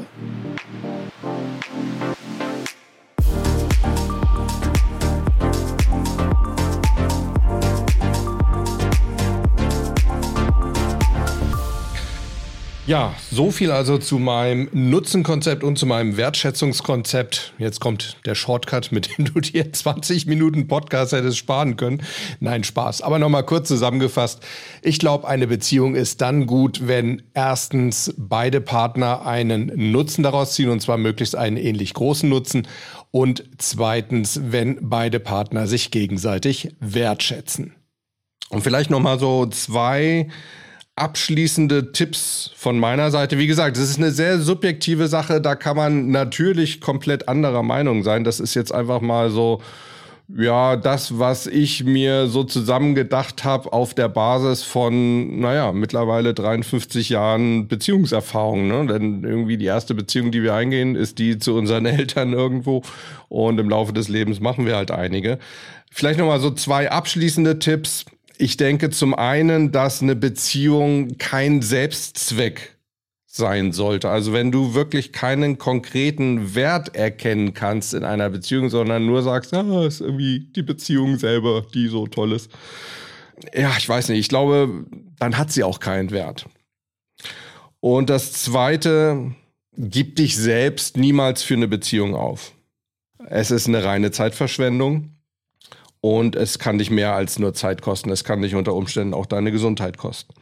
Ja, 12.91 13.15
so 13.31 13.53
viel 13.53 13.71
also 13.71 13.99
zu 13.99 14.19
meinem 14.19 14.69
Nutzenkonzept 14.73 15.63
und 15.63 15.79
zu 15.79 15.87
meinem 15.87 16.17
Wertschätzungskonzept. 16.17 17.55
Jetzt 17.57 17.79
kommt 17.79 18.17
der 18.27 18.35
Shortcut, 18.35 18.91
mit 18.91 19.17
dem 19.17 19.27
du 19.27 19.39
dir 19.39 19.73
20 19.73 20.27
Minuten 20.27 20.67
Podcast 20.67 21.13
hättest 21.13 21.39
sparen 21.39 21.77
können. 21.77 22.03
Nein, 22.41 22.65
Spaß. 22.65 23.03
Aber 23.03 23.21
nochmal 23.21 23.47
kurz 23.47 23.69
zusammengefasst. 23.69 24.41
Ich 24.83 24.99
glaube, 24.99 25.29
eine 25.29 25.47
Beziehung 25.47 25.95
ist 25.95 26.21
dann 26.21 26.47
gut, 26.49 26.89
wenn 26.89 27.23
erstens 27.33 28.13
beide 28.19 28.61
Partner 28.61 29.25
einen 29.25 29.93
Nutzen 29.93 30.25
daraus 30.25 30.55
ziehen 30.55 30.71
und 30.71 30.83
zwar 30.83 30.99
möglichst 30.99 31.37
einen 31.37 31.59
ähnlich 31.59 31.95
großen 31.95 32.29
Nutzen 32.29 32.67
und 33.13 33.45
zweitens, 33.59 34.41
wenn 34.47 34.79
beide 34.81 35.21
Partner 35.21 35.69
sich 35.69 35.93
gegenseitig 35.93 36.75
wertschätzen. 36.81 37.73
Und 38.49 38.63
vielleicht 38.63 38.91
nochmal 38.91 39.21
so 39.21 39.47
zwei 39.47 40.27
abschließende 41.01 41.93
Tipps 41.93 42.51
von 42.57 42.79
meiner 42.79 43.11
Seite. 43.11 43.39
Wie 43.39 43.47
gesagt, 43.47 43.77
das 43.77 43.91
ist 43.91 43.99
eine 43.99 44.11
sehr 44.11 44.39
subjektive 44.39 45.09
Sache. 45.09 45.41
Da 45.41 45.55
kann 45.55 45.77
man 45.77 46.11
natürlich 46.11 46.81
komplett 46.81 47.29
anderer 47.29 47.63
Meinung 47.63 48.03
sein. 48.03 48.23
Das 48.23 48.39
ist 48.39 48.55
jetzt 48.55 48.73
einfach 48.73 49.01
mal 49.01 49.31
so, 49.31 49.61
ja, 50.37 50.77
das, 50.77 51.19
was 51.19 51.47
ich 51.47 51.85
mir 51.85 52.29
so 52.29 52.45
zusammengedacht 52.45 53.45
habe 53.45 53.73
auf 53.73 53.95
der 53.95 54.09
Basis 54.09 54.63
von, 54.63 55.41
naja, 55.41 55.73
mittlerweile 55.73 56.35
53 56.35 57.09
Jahren 57.09 57.67
Beziehungserfahrung. 57.67 58.69
Ne? 58.69 58.87
Denn 58.87 59.25
irgendwie 59.25 59.57
die 59.57 59.65
erste 59.65 59.95
Beziehung, 59.95 60.31
die 60.31 60.43
wir 60.43 60.55
eingehen, 60.55 60.95
ist 60.95 61.19
die 61.19 61.39
zu 61.39 61.55
unseren 61.55 61.87
Eltern 61.87 62.33
irgendwo. 62.33 62.83
Und 63.29 63.59
im 63.59 63.69
Laufe 63.69 63.93
des 63.93 64.09
Lebens 64.09 64.41
machen 64.41 64.67
wir 64.67 64.77
halt 64.77 64.91
einige. 64.91 65.39
Vielleicht 65.91 66.19
nochmal 66.19 66.41
so 66.41 66.51
zwei 66.51 66.91
abschließende 66.91 67.59
Tipps. 67.59 68.05
Ich 68.41 68.57
denke 68.57 68.89
zum 68.89 69.13
einen, 69.13 69.71
dass 69.71 70.01
eine 70.01 70.17
Beziehung 70.17 71.19
kein 71.19 71.61
Selbstzweck 71.61 72.79
sein 73.27 73.73
sollte. 73.73 74.09
Also 74.09 74.33
wenn 74.33 74.51
du 74.51 74.73
wirklich 74.73 75.13
keinen 75.13 75.59
konkreten 75.59 76.55
Wert 76.55 76.97
erkennen 76.97 77.53
kannst 77.53 77.93
in 77.93 78.03
einer 78.03 78.31
Beziehung, 78.31 78.71
sondern 78.71 79.05
nur 79.05 79.23
sagst, 79.23 79.53
ah, 79.53 79.85
ist 79.85 80.01
irgendwie 80.01 80.41
die 80.41 80.63
Beziehung 80.63 81.19
selber, 81.19 81.67
die 81.75 81.89
so 81.89 82.07
toll 82.07 82.33
ist. 82.33 82.51
Ja, 83.55 83.75
ich 83.77 83.87
weiß 83.87 84.09
nicht. 84.09 84.21
Ich 84.21 84.29
glaube, 84.31 84.87
dann 85.19 85.37
hat 85.37 85.53
sie 85.53 85.63
auch 85.63 85.79
keinen 85.79 86.11
Wert. 86.11 86.47
Und 87.81 88.09
das 88.09 88.33
zweite, 88.33 89.35
gib 89.77 90.17
dich 90.17 90.35
selbst 90.35 90.97
niemals 90.97 91.43
für 91.43 91.55
eine 91.55 91.69
Beziehung 91.69 92.15
auf. 92.15 92.53
Es 93.29 93.51
ist 93.51 93.69
eine 93.69 93.85
reine 93.85 94.13
Zeitverschwendung. 94.13 95.20
Und 96.03 96.35
es 96.35 96.59
kann 96.59 96.79
dich 96.79 96.91
mehr 96.91 97.15
als 97.15 97.39
nur 97.39 97.53
Zeit 97.53 97.83
kosten. 97.83 98.09
Es 98.11 98.25
kann 98.25 98.41
dich 98.41 98.55
unter 98.55 98.75
Umständen 98.75 99.13
auch 99.13 99.27
deine 99.27 99.53
Gesundheit 99.53 99.99
kosten. 99.99 100.33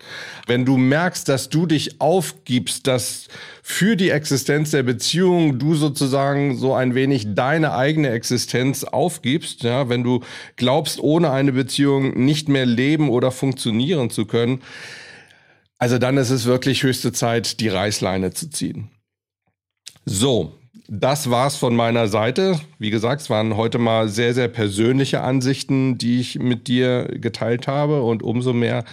Wenn 0.46 0.64
du 0.64 0.76
merkst, 0.76 1.28
dass 1.28 1.48
du 1.48 1.66
dich 1.66 2.00
aufgibst, 2.00 2.86
dass 2.86 3.26
für 3.60 3.96
die 3.96 4.10
Existenz 4.10 4.70
der 4.70 4.84
Beziehung 4.84 5.58
du 5.58 5.74
sozusagen 5.74 6.56
so 6.56 6.74
ein 6.74 6.94
wenig 6.94 7.34
deine 7.34 7.74
eigene 7.74 8.10
Existenz 8.10 8.84
aufgibst, 8.84 9.64
ja, 9.64 9.88
wenn 9.88 10.04
du 10.04 10.20
glaubst, 10.54 11.00
ohne 11.00 11.32
eine 11.32 11.50
Beziehung 11.50 12.24
nicht 12.24 12.48
mehr 12.48 12.66
leben 12.66 13.08
oder 13.08 13.32
funktionieren 13.32 14.10
zu 14.10 14.26
können, 14.26 14.62
also 15.78 15.98
dann 15.98 16.18
ist 16.18 16.30
es 16.30 16.44
wirklich 16.44 16.84
höchste 16.84 17.12
Zeit, 17.12 17.58
die 17.58 17.68
Reißleine 17.68 18.32
zu 18.32 18.48
ziehen. 18.48 18.90
So, 20.04 20.54
das 20.88 21.30
war's 21.30 21.56
von 21.56 21.76
meiner 21.76 22.08
Seite. 22.08 22.58
Wie 22.78 22.88
gesagt, 22.88 23.20
es 23.20 23.28
waren 23.30 23.56
heute 23.56 23.78
mal 23.78 24.08
sehr, 24.08 24.32
sehr 24.32 24.48
persönliche 24.48 25.20
Ansichten, 25.20 25.98
die 25.98 26.18
ich 26.18 26.38
mit 26.38 26.66
dir 26.66 27.04
geteilt 27.04 27.68
habe. 27.68 28.02
Und 28.02 28.22
umso 28.22 28.54
mehr 28.54 28.84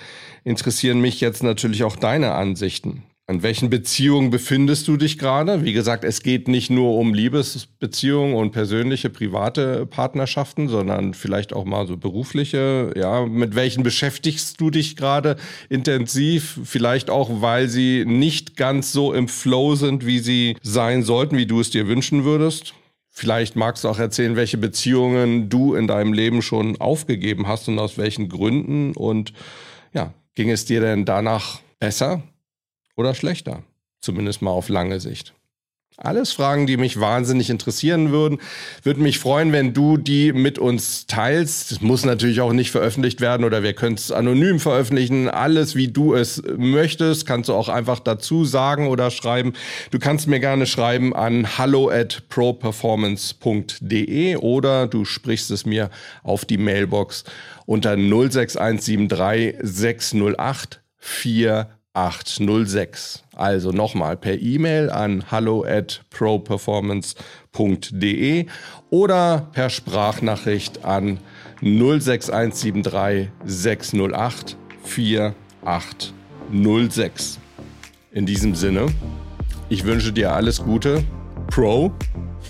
interessieren 0.44 1.00
mich 1.00 1.22
jetzt 1.22 1.42
natürlich 1.42 1.86
auch 1.86 1.96
deine 1.96 2.34
Ansichten. 2.34 3.04
In 3.28 3.42
welchen 3.42 3.72
Beziehungen 3.72 4.30
befindest 4.30 4.88
du 4.88 4.98
dich 4.98 5.18
gerade? 5.18 5.64
Wie 5.64 5.74
gesagt, 5.74 6.04
es 6.04 6.22
geht 6.22 6.48
nicht 6.48 6.70
nur 6.70 6.96
um 6.96 7.16
Liebesbeziehungen 7.16 8.36
und 8.36 8.52
persönliche, 8.52 9.10
private 9.10 9.88
Partnerschaften, 9.88 10.68
sondern 10.68 11.16
vielleicht 11.16 11.52
auch 11.52 11.66
mal 11.66 11.88
so 11.88 11.98
berufliche. 11.98 12.94
Ja, 12.96 13.26
mit 13.26 13.56
welchen 13.56 13.82
beschäftigst 13.82 14.62
du 14.62 14.70
dich 14.70 14.96
gerade 14.96 15.38
intensiv? 15.70 16.60
Vielleicht 16.66 17.10
auch, 17.10 17.42
weil 17.42 17.68
sie 17.68 18.06
nicht 18.06 18.58
ganz 18.58 18.92
so 18.92 19.12
im 19.12 19.28
Flow 19.28 19.74
sind, 19.74 20.06
wie 20.06 20.20
sie 20.20 20.56
sein 20.62 21.02
sollten, 21.02 21.36
wie 21.36 21.48
du 21.48 21.60
es 21.60 21.72
dir 21.72 21.88
wünschen 21.88 22.26
würdest. 22.26 22.76
Vielleicht 23.10 23.56
magst 23.56 23.86
du 23.86 23.90
auch 23.90 23.98
erzählen, 23.98 24.36
welche 24.36 24.60
Beziehungen 24.60 25.50
du 25.50 25.74
in 25.74 25.88
deinem 25.88 26.14
Leben 26.14 26.44
schon 26.44 26.80
aufgegeben 26.80 27.48
hast 27.48 27.68
und 27.70 27.80
aus 27.80 27.98
welchen 27.98 28.30
Gründen. 28.30 28.92
Und 28.92 29.34
ja, 29.94 30.14
ging 30.36 30.52
es 30.52 30.66
dir 30.66 30.80
denn 30.80 31.06
danach 31.06 31.60
besser? 31.80 32.22
Oder 32.96 33.16
schlechter. 33.16 33.64
Zumindest 34.00 34.42
mal 34.42 34.52
auf 34.52 34.70
lange 34.70 35.00
Sicht. 35.00 35.34
Alles 35.98 36.34
Fragen, 36.34 36.68
die 36.68 36.76
mich 36.76 37.00
wahnsinnig 37.00 37.50
interessieren 37.50 38.12
würden. 38.12 38.40
Würde 38.84 39.00
mich 39.00 39.18
freuen, 39.18 39.54
wenn 39.54 39.74
du 39.74 39.96
die 39.96 40.34
mit 40.34 40.60
uns 40.60 41.08
teilst. 41.08 41.72
Es 41.72 41.80
muss 41.80 42.04
natürlich 42.04 42.42
auch 42.42 42.52
nicht 42.52 42.70
veröffentlicht 42.70 43.22
werden 43.22 43.46
oder 43.46 43.64
wir 43.64 43.72
können 43.72 43.96
es 43.96 44.12
anonym 44.12 44.60
veröffentlichen. 44.60 45.30
Alles, 45.30 45.78
wie 45.78 45.88
du 45.88 46.14
es 46.14 46.44
möchtest, 46.58 47.26
kannst 47.26 47.48
du 47.48 47.54
auch 47.54 47.70
einfach 47.70 48.00
dazu 48.00 48.44
sagen 48.44 48.90
oder 48.90 49.10
schreiben. 49.10 49.54
Du 49.92 49.98
kannst 49.98 50.28
mir 50.28 50.42
gerne 50.42 50.66
schreiben 50.66 51.16
an 51.16 51.58
hallo 51.58 51.90
at 51.90 52.24
properformance.de 52.28 54.36
oder 54.36 54.88
du 54.88 55.06
sprichst 55.06 55.50
es 55.50 55.66
mir 55.66 55.90
auf 56.24 56.44
die 56.44 56.58
Mailbox 56.58 57.24
unter 57.66 57.96
06173 57.96 59.56
608 59.62 60.82
4 60.98 61.70
806. 61.96 63.24
Also 63.36 63.72
nochmal 63.72 64.16
per 64.18 64.40
E-Mail 64.40 64.92
an 64.92 65.32
hallo 65.32 65.64
at 65.64 66.02
properformance.de 66.12 68.46
oder 68.90 69.48
per 69.52 69.70
Sprachnachricht 69.70 70.86
an 70.86 71.20
06173 71.62 73.30
608 73.46 74.58
4806. 74.84 77.40
In 78.12 78.26
diesem 78.26 78.56
Sinne, 78.56 78.88
ich 79.70 79.86
wünsche 79.86 80.12
dir 80.14 80.34
alles 80.34 80.64
Gute. 80.64 81.04
Pro. 81.48 81.92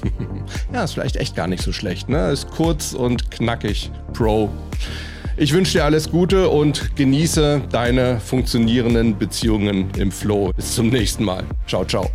ja, 0.73 0.83
ist 0.83 0.93
vielleicht 0.93 1.15
echt 1.15 1.35
gar 1.35 1.47
nicht 1.47 1.63
so 1.63 1.71
schlecht, 1.71 2.09
ne? 2.09 2.31
Ist 2.31 2.51
kurz 2.51 2.93
und 2.93 3.31
knackig. 3.31 3.89
Pro. 4.13 4.51
Ich 5.37 5.51
wünsche 5.51 5.73
dir 5.73 5.83
alles 5.83 6.09
Gute 6.09 6.47
und 6.47 6.95
genieße 6.95 7.63
deine 7.69 8.21
funktionierenden 8.21 9.17
Beziehungen 9.17 9.89
im 9.97 10.11
Flow. 10.11 10.53
Bis 10.55 10.75
zum 10.75 10.87
nächsten 10.87 11.25
Mal. 11.25 11.43
Ciao, 11.67 11.83
ciao. 11.83 12.09